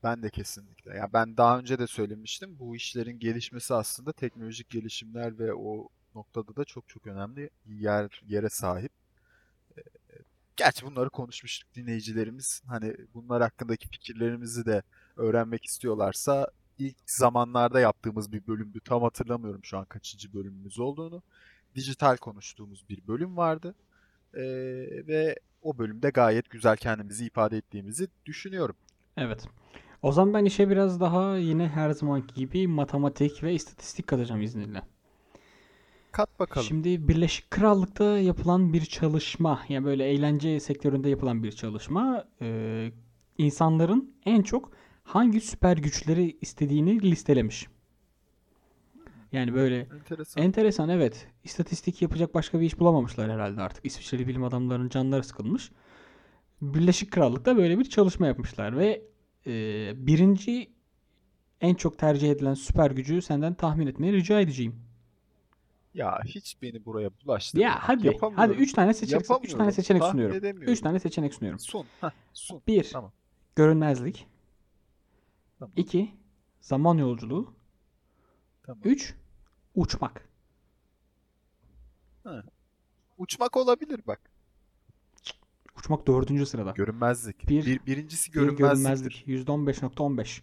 [0.04, 0.96] Ben de kesinlikle.
[0.96, 2.60] Ya ben daha önce de söylemiştim.
[2.60, 8.50] Bu işlerin gelişmesi aslında teknolojik gelişimler ve o noktada da çok çok önemli yer yere
[8.50, 8.92] sahip.
[9.78, 9.82] Ee,
[10.58, 12.62] Gerçi bunları konuşmuştuk dinleyicilerimiz.
[12.68, 14.84] Hani bunlar hakkındaki fikirlerimizi de
[15.18, 16.48] öğrenmek istiyorlarsa
[16.80, 18.80] ilk zamanlarda yaptığımız bir bölümdü.
[18.86, 21.24] Tam hatırlamıyorum şu an kaçıncı bölümümüz olduğunu.
[21.76, 23.76] Dijital konuştuğumuz bir bölüm vardı.
[24.34, 24.42] Ee,
[25.08, 28.76] ve o bölümde gayet güzel kendimizi ifade ettiğimizi düşünüyorum.
[29.18, 29.48] Evet.
[30.02, 34.82] O zaman ben işe biraz daha yine her zamanki gibi matematik ve istatistik katacağım izninle.
[36.14, 36.68] Kat bakalım.
[36.68, 42.92] Şimdi Birleşik Krallık'ta yapılan bir çalışma, yani böyle eğlence sektöründe yapılan bir çalışma, e,
[43.38, 44.72] insanların en çok
[45.04, 47.68] hangi süper güçleri istediğini listelemiş.
[49.32, 50.44] Yani böyle Enteresan.
[50.44, 51.28] enteresan evet.
[51.44, 53.86] İstatistik yapacak başka bir iş bulamamışlar herhalde artık.
[53.86, 55.72] İsviçreli bilim adamlarının canları sıkılmış.
[56.62, 59.02] Birleşik Krallık'ta böyle bir çalışma yapmışlar ve
[59.48, 59.52] e,
[60.08, 60.70] birinci
[61.62, 64.83] en çok tercih edilen süper gücü senden tahmin etmeni rica edeceğim.
[65.94, 67.64] Ya hiç beni buraya bulaştırma.
[67.64, 68.18] Ya hadi.
[68.36, 70.36] Hadi 3 tane seçenek 3 tane seçenek Tahmin sunuyorum.
[70.38, 70.74] edemiyorum.
[70.74, 71.60] 3 tane seçenek sunuyorum.
[71.60, 71.86] Sun.
[72.02, 72.62] Heh, sun.
[72.68, 72.90] 1.
[72.94, 73.12] Tamam.
[73.56, 74.28] Görünmezlik.
[75.60, 75.74] Tamam.
[75.76, 76.12] 2.
[76.62, 77.54] Zaman yolculuğu.
[78.64, 78.82] Tamam.
[78.86, 79.16] 3.
[79.76, 80.30] Uçmak.
[83.18, 84.20] Uçmak olabilir bak.
[85.80, 86.72] Uçmak dördüncü sırada.
[86.72, 87.50] Görünmezlik.
[87.50, 88.64] Bir- Bir, birincisi Bir görünmezliktir.
[88.64, 89.24] görünmezlik.
[89.28, 90.42] %15.15.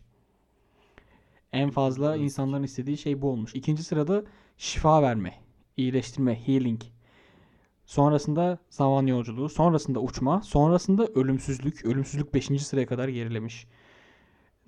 [1.52, 2.24] En fazla Görünmezlik.
[2.24, 3.54] insanların istediği şey bu olmuş.
[3.54, 4.24] İkinci sırada
[4.60, 5.34] şifa verme,
[5.76, 6.82] iyileştirme, healing.
[7.84, 11.84] Sonrasında zaman yolculuğu, sonrasında uçma, sonrasında ölümsüzlük.
[11.84, 12.66] Ölümsüzlük 5.
[12.66, 13.66] sıraya kadar gerilemiş.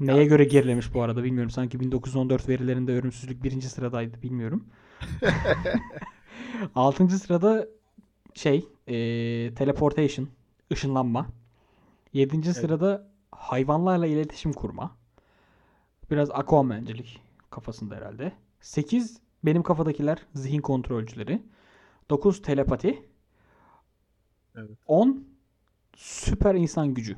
[0.00, 1.50] Neye göre gerilemiş bu arada bilmiyorum.
[1.50, 4.66] Sanki 1914 verilerinde ölümsüzlük birinci sıradaydı bilmiyorum.
[6.74, 7.68] Altıncı sırada
[8.35, 10.28] şey, eee, teleportation,
[10.72, 11.26] ışınlanma.
[12.12, 14.96] Yedinci sırada hayvanlarla iletişim kurma.
[16.11, 18.33] Biraz Aquaman'cilik kafasında herhalde.
[18.61, 21.42] 8 benim kafadakiler zihin kontrolcüleri.
[22.11, 23.09] 9 telepati.
[24.57, 24.78] Evet.
[24.87, 25.26] 10
[25.96, 27.16] süper insan gücü.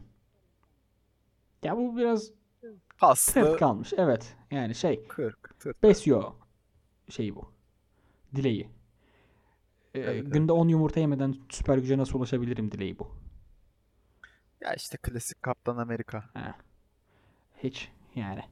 [1.62, 3.92] Ya bu biraz tırt Paslı kalmış.
[3.96, 4.36] Evet.
[4.50, 5.60] Yani şey 40.
[5.60, 5.82] Tırt.
[5.82, 6.32] besyo
[7.10, 7.52] şeyi bu.
[8.34, 8.62] Dileği.
[9.94, 10.32] Ee, Evet, evet.
[10.32, 13.10] günde 10 yumurta yemeden süper güce nasıl ulaşabilirim dileği bu.
[14.60, 16.24] Ya işte klasik Kaptan Amerika.
[16.34, 16.54] Ha.
[17.62, 18.42] Hiç yani.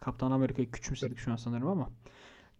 [0.00, 1.90] Kaptan Amerika'yı küçümsedik şu an sanırım ama.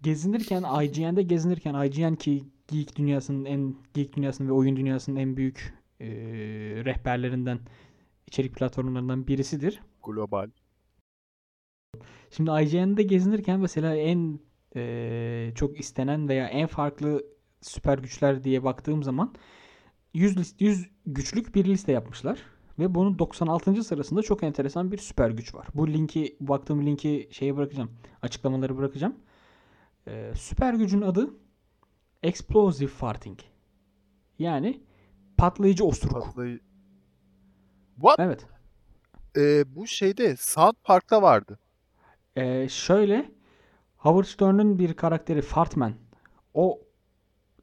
[0.02, 5.74] Gezinirken IGN'de gezinirken IGN ki geek dünyasının en geek dünyasının ve oyun dünyasının en büyük
[6.00, 6.08] eee,
[6.84, 7.58] rehberlerinden
[8.26, 9.80] içerik platformlarından birisidir.
[10.04, 10.50] Global.
[12.30, 14.40] Şimdi IGN'de gezinirken mesela en
[14.74, 17.24] eee, çok istenen veya en farklı
[17.60, 19.34] süper güçler diye baktığım zaman
[20.14, 22.38] 100 list 100 güçlük bir liste yapmışlar
[22.78, 23.84] ve bunun 96.
[23.84, 25.66] sırasında çok enteresan bir süper güç var.
[25.74, 27.90] Bu linki baktığım linki şeye bırakacağım.
[28.22, 29.14] Açıklamaları bırakacağım.
[30.06, 31.30] Eee, süper gücün adı
[32.22, 33.38] Explosive Farting.
[34.38, 34.82] Yani
[35.36, 36.24] patlayıcı osuruk.
[36.24, 36.60] Patlayı...
[37.94, 38.20] What?
[38.20, 38.46] Evet.
[39.36, 41.58] Ee, bu şeyde South Park'ta vardı.
[42.36, 43.32] Ee, şöyle
[43.96, 45.94] Howard Stern'ın bir karakteri Fartman.
[46.54, 46.80] O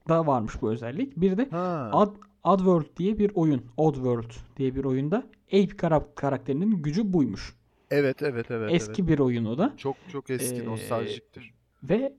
[0.09, 1.17] da varmış bu özellik.
[1.17, 1.91] Bir de Ha.
[1.93, 3.65] Odd, Oddworld diye bir oyun.
[3.77, 7.55] Oddworld diye bir oyunda Ape kara- karakterinin gücü buymuş.
[7.91, 8.73] Evet evet evet.
[8.73, 9.11] Eski evet.
[9.11, 9.73] bir oyun o da.
[9.77, 11.53] Çok çok eski Ee, nostaljiktir.
[11.83, 12.13] Ve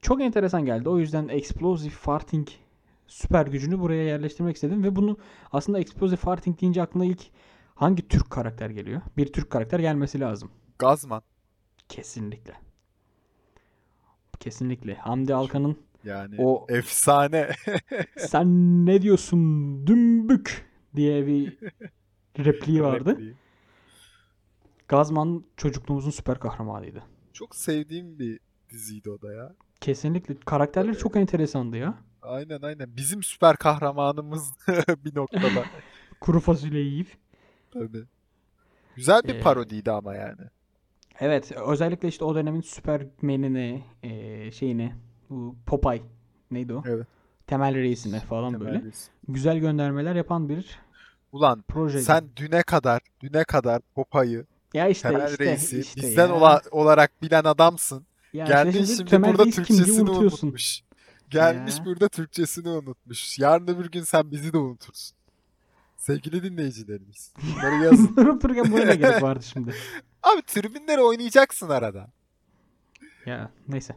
[0.00, 0.88] çok enteresan geldi.
[0.88, 2.48] O yüzden Explosive Farting
[3.06, 4.84] süper gücünü buraya yerleştirmek istedim.
[4.84, 5.18] Ve bunu
[5.52, 7.20] aslında Explosive Farting deyince aklına ilk
[7.74, 9.00] hangi Türk karakter geliyor?
[9.16, 10.50] Bir Türk karakter gelmesi lazım.
[10.78, 11.22] Gazman.
[11.88, 12.54] Kesinlikle.
[14.40, 14.94] Kesinlikle.
[14.94, 17.50] Hamdi Alkan'ın Yani O- efsane.
[18.18, 18.46] sen
[18.86, 19.38] ne diyorsun
[19.86, 21.58] dümbük diye bir
[22.38, 23.10] repliği vardı.
[23.10, 23.34] Repliği.
[24.88, 27.02] Gazman çocukluğumuzun süper kahramanıydı.
[27.32, 29.54] Çok sevdiğim bir diziydi o da ya.
[29.80, 30.34] Kesinlikle.
[30.44, 31.94] Karakterleri çok enteresandı ya.
[32.22, 32.96] Aynen aynen.
[32.96, 34.52] Bizim süper kahramanımız
[35.04, 35.64] bir noktada.
[36.20, 37.08] Kuru fasulye yiyip.
[37.72, 38.04] Tabii.
[38.96, 40.40] Güzel bir Ee, parodiydi ama yani.
[41.20, 41.52] Evet.
[41.52, 44.96] Özellikle işte o dönemin Superman'ine eee şeyine
[45.30, 46.02] bu Popeye
[46.50, 46.82] neydi o?
[46.86, 47.06] Evet.
[47.46, 48.70] Temel reisine falan böyle.
[48.70, 49.10] Temelliyiz.
[49.28, 50.78] Güzel göndermeler yapan bir
[51.32, 52.04] Ulan projeydi.
[52.04, 56.34] sen düne kadar, düne kadar Popa'yı, ya işte Temel işte, Reis'i işte bizden ya.
[56.34, 58.06] ola- olarak bilen adamsın.
[58.32, 60.82] Ya işte Geldin şimdi Temel burada Reis Türkçesini unutmuş.
[61.30, 61.84] Gelmiş Ya.
[61.84, 63.38] burada Türkçesini unutmuş.
[63.38, 65.16] Yarın öbür gün sen bizi de unutursun.
[65.96, 67.32] Sevgili dinleyicilerimiz.
[67.42, 68.16] Bunları yazın.
[68.16, 69.74] Durup dururken buna ne gerek vardı şimdi?
[70.22, 72.10] Abi tribünlere oynayacaksın arada.
[73.26, 73.96] Ya neyse.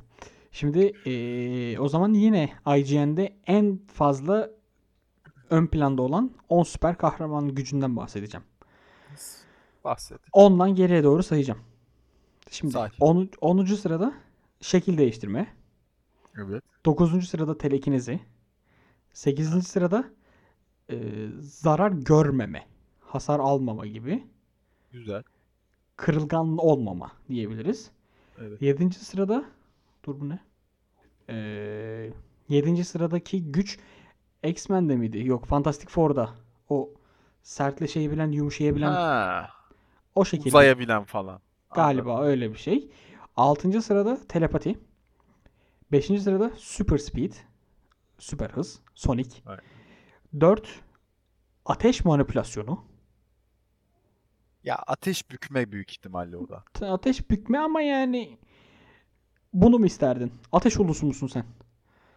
[0.52, 4.50] Şimdi eee, o zaman yine IGN'de en fazla
[5.50, 8.46] ön planda olan 10 süper kahraman gücünden bahsedeceğim.
[9.84, 10.20] Bahset.
[10.34, 11.60] 10'dan geriye doğru sayacağım.
[12.52, 12.90] Şimdi Say.
[13.00, 13.30] 10.
[13.42, 13.66] 10.
[13.66, 14.14] sırada
[14.62, 15.54] şekil değiştirme.
[16.38, 16.64] Evet.
[16.86, 17.30] 9.
[17.30, 18.20] sırada telekinezi.
[19.14, 19.68] 8.
[19.68, 20.10] sırada
[20.90, 22.66] eee, zarar görmeme.
[23.00, 24.24] Hasar almama gibi.
[24.92, 25.24] Güzel.
[25.96, 27.92] Kırılgan olmama diyebiliriz.
[28.40, 28.62] Evet.
[28.62, 28.94] 7.
[28.94, 29.46] sırada
[30.06, 30.40] dur bu ne?
[31.30, 32.14] Ee,
[32.50, 32.84] 7.
[32.86, 33.80] sıradaki güç
[34.44, 35.26] X-Men'de miydi?
[35.28, 36.30] Yok Fantastic Four'da.
[36.70, 36.90] O
[37.44, 39.50] sertleşebilen, yumuşayabilen Ha.
[40.16, 40.50] o şekilde.
[40.50, 41.42] Uzayabilen falan.
[41.74, 42.30] Galiba Anladım.
[42.30, 42.92] öyle bir şey.
[43.36, 43.82] 6.
[43.82, 44.80] sırada telepati.
[45.92, 46.06] 5.
[46.06, 47.34] sırada super speed.
[48.20, 48.80] Süper hız.
[48.96, 49.30] Sonic.
[49.46, 49.64] Aynen.
[50.42, 50.68] 4.
[51.66, 52.86] Ateş manipülasyonu.
[54.64, 56.64] Ya ateş bükme büyük ihtimalle o da.
[56.82, 58.38] Ateş bükme ama yani
[59.54, 60.34] bunu mu isterdin?
[60.52, 61.46] Ateş ulusu musun sen?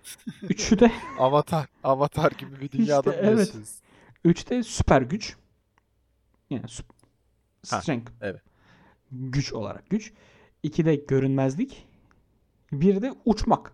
[0.42, 1.66] Üçü de Avatar.
[1.84, 3.54] Avatar gibi bir dünyada İşte evet.
[4.24, 5.36] Üçte süper güç.
[6.50, 6.92] Yani süp-
[7.70, 8.12] Ha, strength.
[8.20, 8.42] evet.
[9.12, 10.12] Güç olarak güç.
[10.62, 11.86] İkide görünmezlik.
[12.72, 13.72] Bir de uçmak.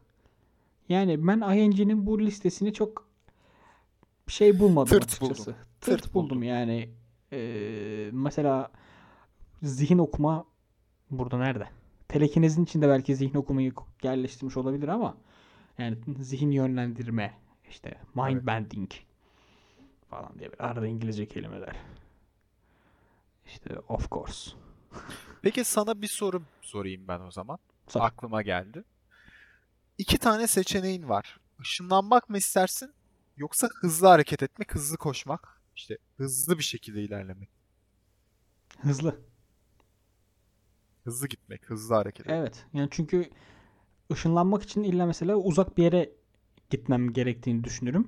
[0.88, 3.08] Yani ben ING'nin bu listesini çok
[4.26, 5.50] şey bulmadım Tırt açıkçası.
[5.50, 5.62] buldum.
[5.80, 6.42] Tırt, Tırt buldum buldum.
[6.42, 6.90] yani.
[7.32, 8.70] Ee, mesela
[9.62, 10.44] zihin okuma
[11.10, 11.68] burada nerede?
[12.08, 13.72] Telekinezin içinde belki zihin okumayı
[14.02, 15.16] yerleştirmiş olabilir ama
[15.78, 17.34] yani zihin yönlendirme
[17.70, 18.46] işte mind Evet.
[18.46, 18.90] bending
[20.10, 21.76] falan diye böyle arada İngilizce kelimeler.
[23.46, 24.50] İşte of course.
[25.42, 27.58] Peki sana bir soru sorayım ben o zaman.
[27.88, 28.00] Sor.
[28.00, 28.84] Aklıma geldi.
[29.98, 31.40] İki tane seçeneğin var.
[31.60, 32.94] Işınlanmak mı istersin
[33.36, 35.62] yoksa hızlı hareket etmek, hızlı koşmak?
[35.76, 37.48] İşte hızlı bir şekilde ilerlemek.
[38.80, 39.20] Hızlı.
[41.04, 42.38] Hızlı gitmek, hızlı hareket etmek.
[42.38, 42.66] Evet.
[42.72, 43.30] Yani çünkü
[44.12, 46.10] ışınlanmak için illa mesela uzak bir yere
[46.70, 48.06] gitmem gerektiğini düşünürüm.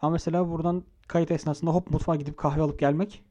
[0.00, 3.24] Ama mesela buradan kayıt esnasında hop mutfağa gidip kahve alıp gelmek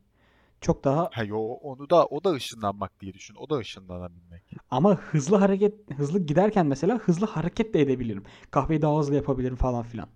[0.64, 3.36] çok daha Ha yo onu da o da ışınlanmak diye düşün.
[3.36, 4.44] O da ışınlanabilmek.
[4.72, 8.24] ama hızlı hareket hızlı giderken mesela hızlı hareket de edebilirim.
[8.52, 10.08] Kahveyi daha hızlı yapabilirim falan filan.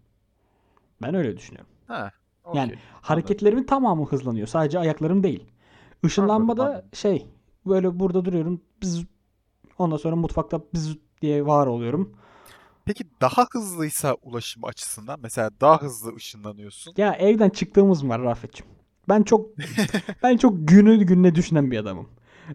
[1.01, 1.69] Ben öyle düşünüyorum.
[1.87, 2.11] Ha.
[2.53, 2.79] Yani okey.
[3.01, 4.47] hareketlerimin tamamı hızlanıyor.
[4.47, 5.43] Sadece ayaklarım değil.
[6.03, 6.89] Işınlanmada Anladım, anladım.
[6.93, 7.27] şey
[7.65, 8.61] böyle burada duruyorum.
[8.81, 9.05] Bız,
[9.77, 12.15] ondan sonra mutfakta bız diye var oluyorum.
[12.85, 16.93] Peki daha hızlıysa ulaşım açısından mesela daha hızlı ışınlanıyorsun.
[16.97, 18.76] Ya evden çıktığımız var Rafet'ciğim.
[19.09, 19.49] Ben çok
[20.23, 22.09] ben çok günü gününe düşünen bir adamım.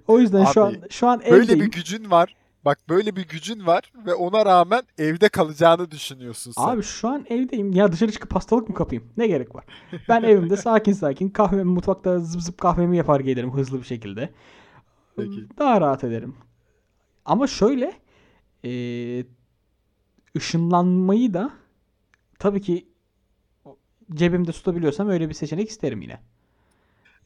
[0.08, 1.60] O yüzden şu an Abi, şu an Böyle evdeyim.
[1.60, 2.36] bir gücün var.
[2.64, 6.62] Bak böyle bir gücün var ve ona rağmen evde kalacağını düşünüyorsun sen.
[6.62, 7.72] Abi şu an evdeyim.
[7.72, 9.04] Ya dışarı çıkıp hastalık mı kapayım?
[9.16, 9.64] Ne gerek var?
[10.08, 14.32] Ben evimde sakin sakin kahvemi mutfakta zıp zıp kahvemi yapar gelirim hızlı bir şekilde.
[15.16, 15.48] Peki.
[15.58, 16.36] Daha rahat ederim.
[17.24, 17.92] Ama şöyle
[18.62, 19.26] eee,
[20.36, 21.50] ışınlanmayı da
[22.38, 22.86] tabii ki
[24.14, 26.20] cebimde tutabiliyorsam öyle bir seçenek isterim yine.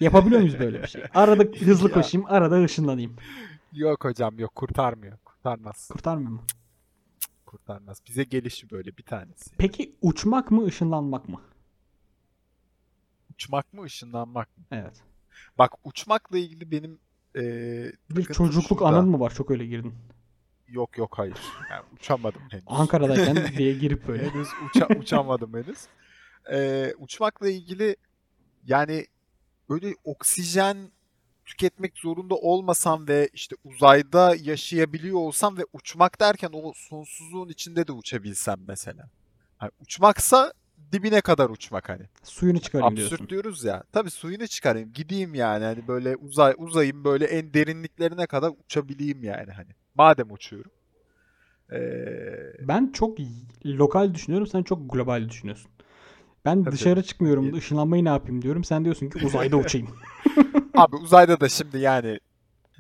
[0.00, 1.02] Yapabiliyor muyuz böyle bir şey?
[1.14, 3.16] Arada hızlı koşayım, arada ışınlanayım.
[3.72, 5.18] Yok hocam yok kurtarmıyor.
[5.24, 5.88] Kurtarmaz.
[5.92, 6.44] Kurtarmıyor mu?
[7.46, 7.98] Kurtarmaz.
[8.08, 9.50] Bize gelişi böyle bir tanesi.
[9.58, 11.40] Peki uçmak mı, ışınlanmak mı?
[13.34, 14.64] Uçmak mı ışınlanmak mı?
[14.70, 15.02] Evet.
[15.58, 16.98] Bak uçmakla ilgili benim
[17.34, 18.84] eee Bir çocukluk şurada.
[18.86, 19.34] anın mı var?
[19.34, 19.94] Çok öyle girdin.
[20.68, 21.38] Yok yok hayır.
[21.70, 22.64] Yani uçamadım henüz.
[22.66, 24.30] Ankara'dayken diye girip böyle.
[24.30, 25.78] henüz uça- uçamadım henüz.
[26.50, 27.96] Eee, uçmakla ilgili
[28.64, 29.06] yani
[29.70, 30.76] böyle oksijen
[31.44, 37.92] tüketmek zorunda olmasam ve işte uzayda yaşayabiliyor olsam ve uçmak derken o sonsuzluğun içinde de
[37.92, 39.10] uçabilsem mesela.
[39.58, 40.52] Hani uçmaksa
[40.92, 42.02] dibine kadar uçmak hani.
[42.22, 43.28] Suyunu çıkarayım Absürt diyorsun.
[43.28, 43.84] diyoruz ya.
[43.92, 44.92] Tabii suyunu çıkarayım.
[44.92, 45.64] Gideyim yani.
[45.64, 49.70] Hani böyle uzay uzayım böyle en derinliklerine kadar uçabileyim yani hani.
[49.94, 50.70] Madem uçuyorum.
[51.72, 51.78] Ee,
[52.68, 53.18] Ben çok
[53.66, 55.70] lokal düşünüyorum, sen çok global düşünüyorsun.
[56.46, 57.58] Ben Tabii, dışarı çıkmıyorum, tabii.
[57.58, 58.64] ışınlanmayı ne yapayım diyorum.
[58.64, 59.88] Sen diyorsun ki uzayda uçayım.
[60.74, 62.18] abi uzayda da şimdi yani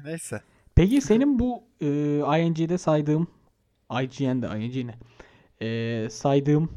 [0.04, 0.42] neyse.
[0.74, 1.86] Peki senin bu e,
[2.40, 3.26] ING'de saydığım
[3.90, 4.94] IGN'de ING ne?
[5.66, 6.70] E, saydığım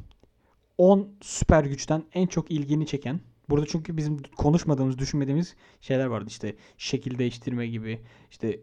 [0.78, 6.26] 10 süper güçten en çok ilgini çeken burada çünkü bizim konuşmadığımız, düşünmediğimiz şeyler vardı.
[6.28, 8.60] İşte şekil değiştirme gibi, işte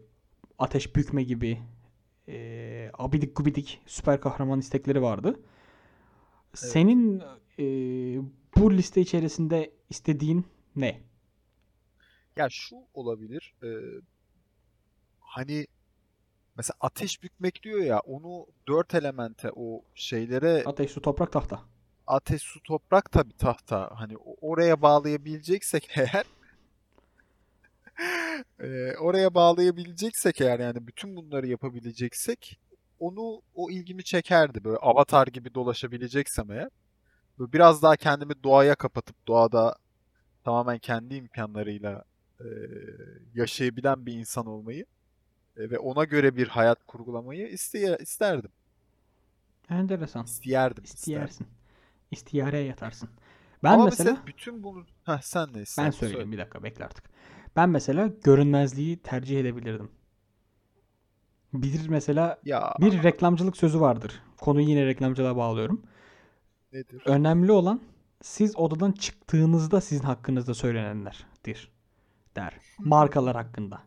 [0.59, 1.59] ateş bükme gibi,
[2.27, 5.39] e, abidik gubidik süper kahraman istekleri vardı.
[6.53, 7.21] Senin
[7.59, 7.63] e,
[8.55, 11.01] bu liste içerisinde istediğin ne?
[12.35, 13.55] Ya şu olabilir.
[13.63, 13.69] e,
[15.19, 15.67] hani
[16.57, 21.61] mesela ateş bükmek diyor ya onu dört elemente o şeylere Ateş, su, toprak, tahta.
[22.07, 23.89] ateş, su, toprak tabii tahta.
[23.95, 26.25] Hani oraya bağlayabileceksek eğer
[28.59, 32.59] e, oraya bağlayabileceksek eğer yani bütün bunları yapabileceksek
[32.99, 34.63] onu o ilgimi çekerdi.
[34.63, 36.69] Böyle avatar gibi dolaşabileceksem eğer.
[37.39, 39.75] Biraz daha kendimi doğaya kapatıp doğada
[40.43, 42.03] tamamen kendi imkanlarıyla
[42.39, 42.45] e,
[43.33, 44.85] yaşayabilen bir insan olmayı
[45.57, 48.51] e, ve ona göre bir hayat kurgulamayı isteye, isterdim.
[49.69, 50.25] Enteresan.
[50.25, 50.83] İsteyerdim.
[50.83, 50.97] isterdim.
[50.99, 51.47] İstiyersin.
[52.11, 53.09] İstiyareye yatarsın.
[53.63, 54.85] Ben Ama mesela, mesela bütün bunu...
[55.03, 55.99] Heh, sen ben istersin?
[55.99, 56.31] söyleyeyim Söyle.
[56.31, 57.03] bir dakika bekle artık.
[57.55, 59.91] Ben mesela görünmezliği tercih edebilirdim.
[61.53, 64.21] Bir mesela Ya bir reklamcılık sözü vardır.
[64.37, 65.81] Konuyu yine reklamcılığa bağlıyorum.
[66.77, 67.01] Nedir?
[67.05, 67.81] Önemli olan
[68.21, 71.71] siz odadan çıktığınızda sizin hakkınızda söylenenlerdir
[72.35, 72.53] der.
[72.79, 73.81] Markalar hakkında.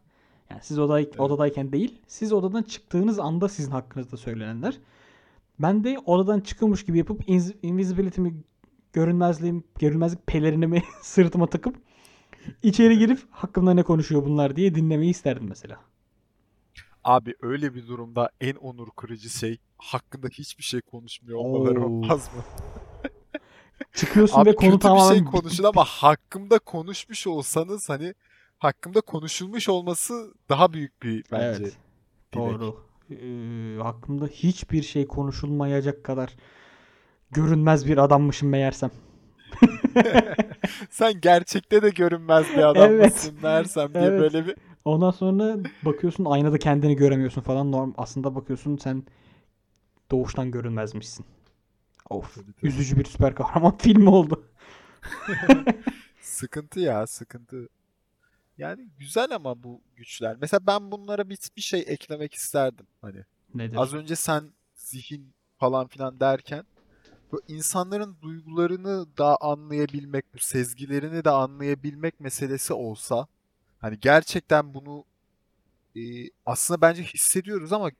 [0.51, 1.21] Yani siz oday, Evet.
[1.21, 4.79] odadayken değil, siz odadan çıktığınız anda sizin hakkınızda söylenenler.
[5.59, 8.35] Ben de odadan çıkıyormuş gibi yapıp inz- invisibility'mi,
[8.93, 11.77] görünmezliğim, görünmezlik pelerinimi sırtıma takıp
[12.63, 15.81] içeri girip hakkımda ne konuşuyor bunlar diye dinlemeyi isterdim mesela.
[17.05, 21.85] Abi öyle bir durumda en onur kırıcı şey hakkında hiçbir şey konuşmuyor olmaları Oo.
[21.87, 22.43] olmaz mı?
[23.95, 28.15] Çıkıyorsun Abi ve konu kötü bir şey konuşun ama hakkımda konuşmuş olsanız hani
[28.59, 31.77] hakkımda konuşulmuş olması daha büyük bir bence Evet.
[32.33, 32.61] dilek.
[32.61, 32.77] Doğru.
[33.11, 36.31] Ee, hakkımda hiçbir şey konuşulmayacak kadar
[37.31, 38.91] görünmez bir adammışım meğersem.
[40.91, 43.15] Sen gerçekte de görünmez bir adam Evet.
[43.15, 44.21] mısın meğersem diye Evet.
[44.21, 47.73] böyle bir Ondan sonra bakıyorsun aynada kendini göremiyorsun falan.
[47.73, 49.03] Norm aslında bakıyorsun sen
[50.11, 51.27] doğuştan görünmezmişsin.
[52.11, 52.37] Of.
[52.63, 54.45] Üzücü bir süper kahraman filmi oldu.
[56.21, 57.69] Sıkıntı ya sıkıntı.
[58.59, 60.37] Yani güzel ama bu güçler.
[60.41, 62.87] Mesela ben bunlara bir, bir şey eklemek isterdim.
[63.01, 63.77] Hani Nedir?
[63.77, 64.45] az önce sen
[64.75, 66.65] zihin falan filan derken
[67.33, 73.27] bu insanların duygularını da anlayabilmek, bu sezgilerini de anlayabilmek meselesi olsa
[73.79, 75.05] hani gerçekten bunu
[75.97, 76.01] e,
[76.47, 77.91] aslında bence hissediyoruz ama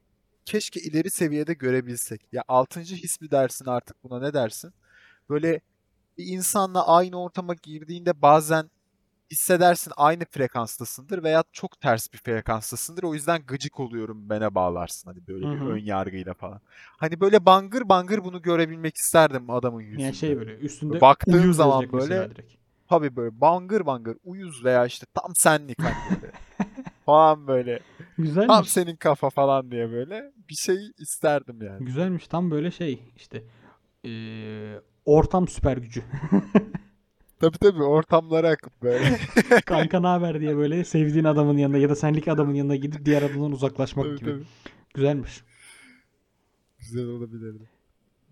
[0.51, 2.21] keşke ileri seviyede görebilsek.
[2.33, 4.73] Ya altıncı his mi dersin artık buna ne dersin?
[5.29, 5.61] Böyle
[6.19, 8.71] bir insanla aynı ortama girdiğinde bazen
[9.31, 13.03] hissedersin aynı frekanstasındır veya çok ters bir frekanstasındır.
[13.03, 16.61] O yüzden gıcık oluyorum bene bağlarsın hani böyle Hı bir ön yargıyla falan.
[16.97, 20.03] Hani böyle bangır bangır bunu görebilmek isterdim adamın yüzünde.
[20.03, 22.29] Yani şey böyle üstünde Baktığım zaman böyle-.
[22.89, 26.33] Tabii böyle bangır bangır uyuz veya işte tam senlik hani böyle.
[27.07, 27.79] falan böyle.
[27.79, 28.69] Tam Güzelmiş.
[28.69, 31.85] senin kafa falan diye böyle bir şey isterdim yani.
[31.85, 32.29] Güzelmiş.
[32.29, 33.45] Tam böyle şey işte
[34.05, 36.03] eee, ortam süper gücü.
[37.41, 39.19] Tabii tabii ortamlara akıp böyle.
[39.67, 43.23] Kanka ne haber diye böyle sevdiğin adamın yanına ya da senlik adamın yanına gidip diğer
[43.23, 44.31] adamdan uzaklaşmak Tabii, gibi.
[44.31, 44.45] tabii.
[44.95, 45.43] Güzelmiş.
[46.79, 47.71] Güzel olabilirdi.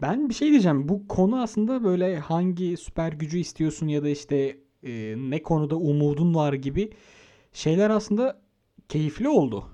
[0.02, 0.88] Ben bir şey diyeceğim.
[0.88, 6.34] Bu konu aslında böyle hangi süper gücü istiyorsun ya da işte e, ne konuda umudun
[6.34, 6.90] var gibi
[7.52, 8.40] şeyler aslında
[8.88, 9.68] keyifli oldu.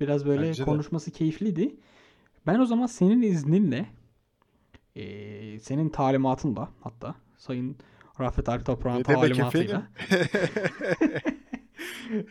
[0.00, 0.64] Biraz böyle Bence de.
[0.64, 1.76] konuşması keyifliydi.
[2.46, 3.86] Ben o zaman senin izninle
[4.96, 7.76] e, senin talimatınla hatta Sayın
[8.20, 9.88] Rafet Arif Toprağ'ın talimatıyla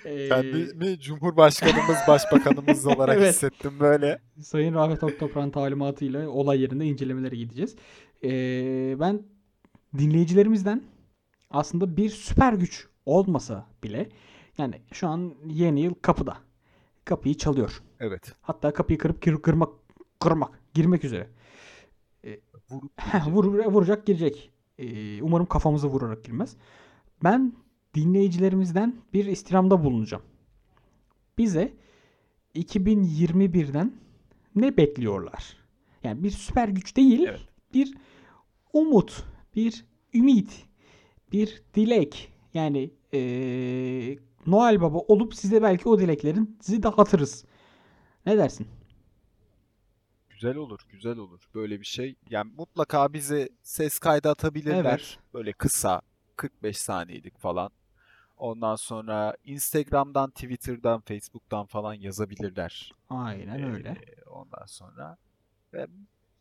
[0.06, 3.34] e, Kendimi Cumhurbaşkanımız, Başbakanımız olarak Evet.
[3.34, 4.20] hissettim böyle.
[4.42, 7.76] Sayın Rafet Oktoprak'ın talimatıyla olay yerinde incelemelere gideceğiz.
[8.24, 9.24] Ee, ben
[9.98, 10.84] dinleyicilerimizden
[11.52, 14.10] aslında bir süper güç olmasa bile
[14.58, 16.38] yani şu an yeni yıl kapıda.
[17.06, 17.84] Kapıyı çalıyor.
[18.00, 18.36] Evet.
[18.42, 19.70] Hatta kapıyı kırıp kır, kırmak
[20.20, 21.30] kırmak girmek üzere.
[22.96, 24.52] Heh, vur, vuracak girecek.
[24.78, 26.56] Ee, umarım kafamıza vurarak girmez.
[27.24, 27.54] Ben
[27.94, 30.24] dinleyicilerimizden bir istirhamda bulunacağım.
[31.38, 31.74] Bize
[32.56, 33.94] 2021'den
[34.56, 35.58] ne bekliyorlar?
[36.04, 37.42] Yani bir süper güç değil, Evet.
[37.74, 37.98] bir
[38.74, 39.24] umut,
[39.56, 40.66] bir ümit,
[41.32, 42.34] bir dilek.
[42.54, 47.46] Yani ee, Noel Baba olup size belki o dileklerinizi dağıtırız.
[48.26, 48.68] Ne dersin?
[50.30, 51.50] Güzel olur, güzel olur.
[51.56, 52.16] Böyle bir şey.
[52.30, 54.86] Yani mutlaka bize ses kaydı atabilirler.
[54.86, 55.20] Evet.
[55.34, 56.02] Böyle kısa,
[56.36, 57.72] 45 saniyelik falan.
[58.38, 62.92] Ondan sonra Instagram'dan, Twitter'dan, Facebook'tan falan yazabilirler.
[63.10, 63.90] Aynen öyle.
[63.90, 65.18] Ee, ondan sonra
[65.74, 65.88] ve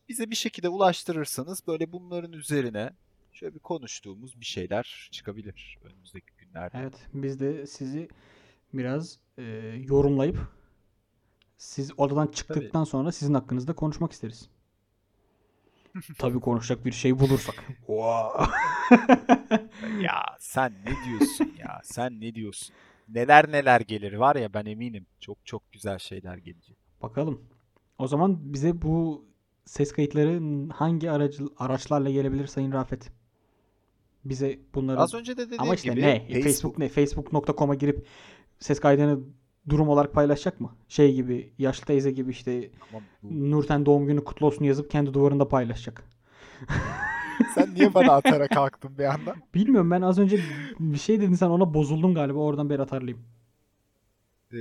[0.08, 2.90] bize bir şekilde ulaştırırsanız böyle bunların üzerine
[3.32, 6.78] şöyle bir konuştuğumuz bir şeyler çıkabilir önümüzdeki günlerde.
[6.78, 8.08] Evet, biz de sizi
[8.74, 9.42] biraz e,
[9.88, 10.38] yorumlayıp
[11.58, 14.48] siz odadan çıktıktan sonra sizin hakkınızda konuşmak isteriz.
[16.18, 17.64] Tabii konuşacak bir şey bulursak.
[20.00, 21.80] Ya sen ne diyorsun ya?
[21.84, 22.74] Sen ne diyorsun?
[23.08, 25.06] Neler neler gelir var ya ben eminim.
[25.20, 26.76] Çok çok güzel şeyler gelecek.
[27.02, 27.42] Bakalım.
[27.98, 29.24] O zaman bize bu
[29.64, 30.40] ses kayıtları
[30.72, 33.12] hangi aracı, araçlarla gelebilir Sayın Rafet?
[34.24, 36.18] Bize bunları Az önce de dediğim ama işte gibi ne?
[36.18, 36.88] Facebook, Facebook ne?
[36.88, 38.06] Facebook.com'a girip
[38.58, 39.20] ses kaydını
[39.68, 40.76] durum olarak paylaşacak mı?
[40.88, 45.14] Şey gibi, yaşlı teyze gibi işte Ama bu- Nurten doğum günü kutlu olsun yazıp kendi
[45.14, 46.04] duvarında paylaşacak.
[47.54, 49.34] sen niye bana atarak kalktın bir anda?
[49.54, 50.40] Bilmiyorum ben az önce
[50.78, 53.24] bir şey dedin sen ona bozuldun galiba oradan beri atarlayayım.
[54.52, 54.56] Ee,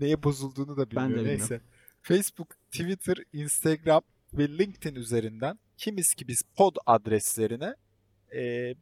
[0.00, 1.14] neye bozulduğunu da bilmiyorum.
[1.14, 1.38] bilmiyorum.
[1.38, 1.60] Neyse.
[2.02, 4.02] Facebook, Twitter, Instagram
[4.34, 7.74] ve LinkedIn üzerinden kimiz ki biz pod adreslerine
[8.34, 8.74] e,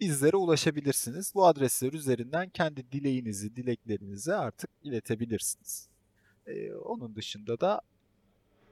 [0.00, 1.32] bizlere ulaşabilirsiniz.
[1.34, 5.88] Bu adresler üzerinden kendi dileğinizi, dileklerinizi artık iletebilirsiniz.
[6.46, 7.80] E, onun dışında da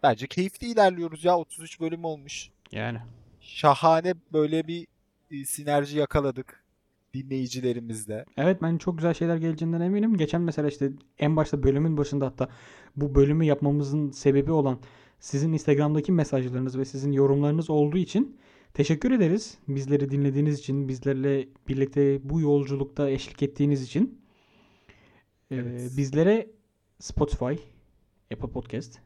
[0.02, 1.38] bence keyifli ilerliyoruz ya.
[1.38, 2.50] 33 bölüm olmuş.
[2.72, 2.98] Yani.
[3.40, 4.86] Şahane böyle bir
[5.30, 6.62] e, sinerji yakaladık
[7.14, 8.24] dinleyicilerimizle.
[8.36, 10.16] Evet ben çok güzel şeyler geleceğinden eminim.
[10.16, 12.48] Geçen mesela işte en başta bölümün başında hatta
[12.96, 14.78] bu bölümü yapmamızın sebebi olan
[15.20, 18.36] sizin Instagram'daki mesajlarınız ve sizin yorumlarınız olduğu için
[18.74, 19.58] teşekkür ederiz.
[19.68, 24.20] Bizleri dinlediğiniz için, bizlerle birlikte bu yolculukta eşlik ettiğiniz için.
[25.50, 25.92] Ee, Evet.
[25.96, 26.50] bizlere
[26.98, 27.54] Spotify,
[28.32, 28.98] Apple Podcast,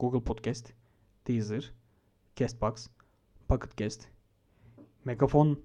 [0.00, 0.72] Google Podcast,
[1.26, 1.72] Deezer,
[2.36, 2.86] Castbox,
[3.48, 4.08] Pocket Cast,
[5.04, 5.60] Megafon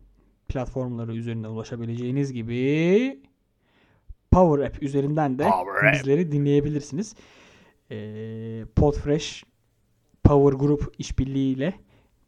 [0.48, 3.20] platformları üzerinden ulaşabileceğiniz gibi
[4.32, 5.94] Power App üzerinden de Power App.
[5.94, 7.16] bizleri dinleyebilirsiniz.
[7.92, 9.44] Ee, Podfresh
[10.24, 11.74] Power Group işbirliğiyle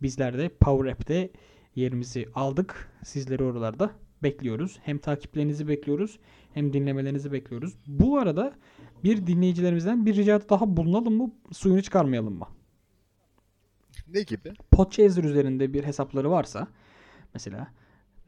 [0.01, 1.29] bizler de Power App'te
[1.75, 2.91] yerimizi aldık.
[3.03, 3.91] Sizleri oralarda
[4.23, 4.79] bekliyoruz.
[4.83, 6.19] Hem takiplerinizi bekliyoruz
[6.53, 7.73] hem dinlemelerinizi bekliyoruz.
[7.87, 8.53] Bu arada
[9.03, 11.31] bir dinleyicilerimizden bir ricada daha bulunalım mı?
[11.51, 12.47] Suyunu çıkarmayalım mı?
[14.07, 14.53] Ne gibi?
[14.71, 16.67] Podchaser üzerinde bir hesapları varsa
[17.33, 17.67] mesela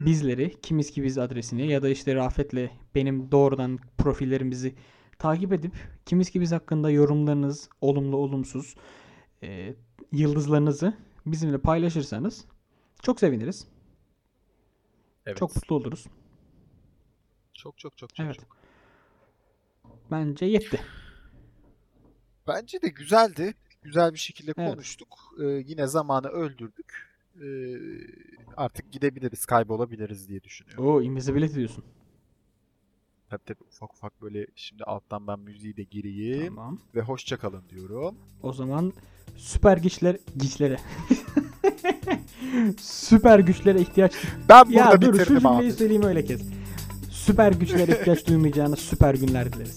[0.00, 4.74] bizleri kimiz ki biz adresini ya da işte Rafet'le benim doğrudan profillerimizi
[5.18, 5.72] takip edip
[6.06, 8.74] kimiz ki biz hakkında yorumlarınız olumlu olumsuz
[9.42, 9.74] e,
[10.12, 10.94] yıldızlarınızı
[11.26, 12.44] bizimle paylaşırsanız
[13.02, 13.66] çok seviniriz.
[15.26, 15.38] Evet.
[15.38, 16.06] Çok mutlu oluruz.
[17.54, 18.26] çok çok çok çok.
[18.26, 18.36] Evet.
[18.36, 18.56] çok.
[20.10, 20.80] Bence yetti.
[22.46, 23.54] Bence de güzeldi.
[23.82, 24.70] Güzel bir şekilde Evet.
[24.74, 25.34] konuştuk.
[25.40, 27.14] Ee, yine zamanı öldürdük.
[27.42, 27.76] Ee,
[28.56, 30.86] artık gidebiliriz, kaybolabiliriz diye düşünüyorum.
[30.86, 31.84] Oo invisibility diyorsun.
[33.30, 36.80] Tabii tabii ufak ufak böyle şimdi alttan ben müziği de gireyim Tamam.
[36.94, 38.18] ve hoşça kalın diyorum.
[38.42, 38.92] O zaman
[39.36, 40.76] süper güçler güçlere
[42.80, 44.12] süper güçlere ihtiyaç
[44.48, 45.72] Ben burada ya dur şu bitirdim cümleyi abi.
[45.72, 46.40] söyleyeyim öyle kes.
[47.10, 49.76] Süper güçlere ihtiyaç duymayacağına süper günler dileriz.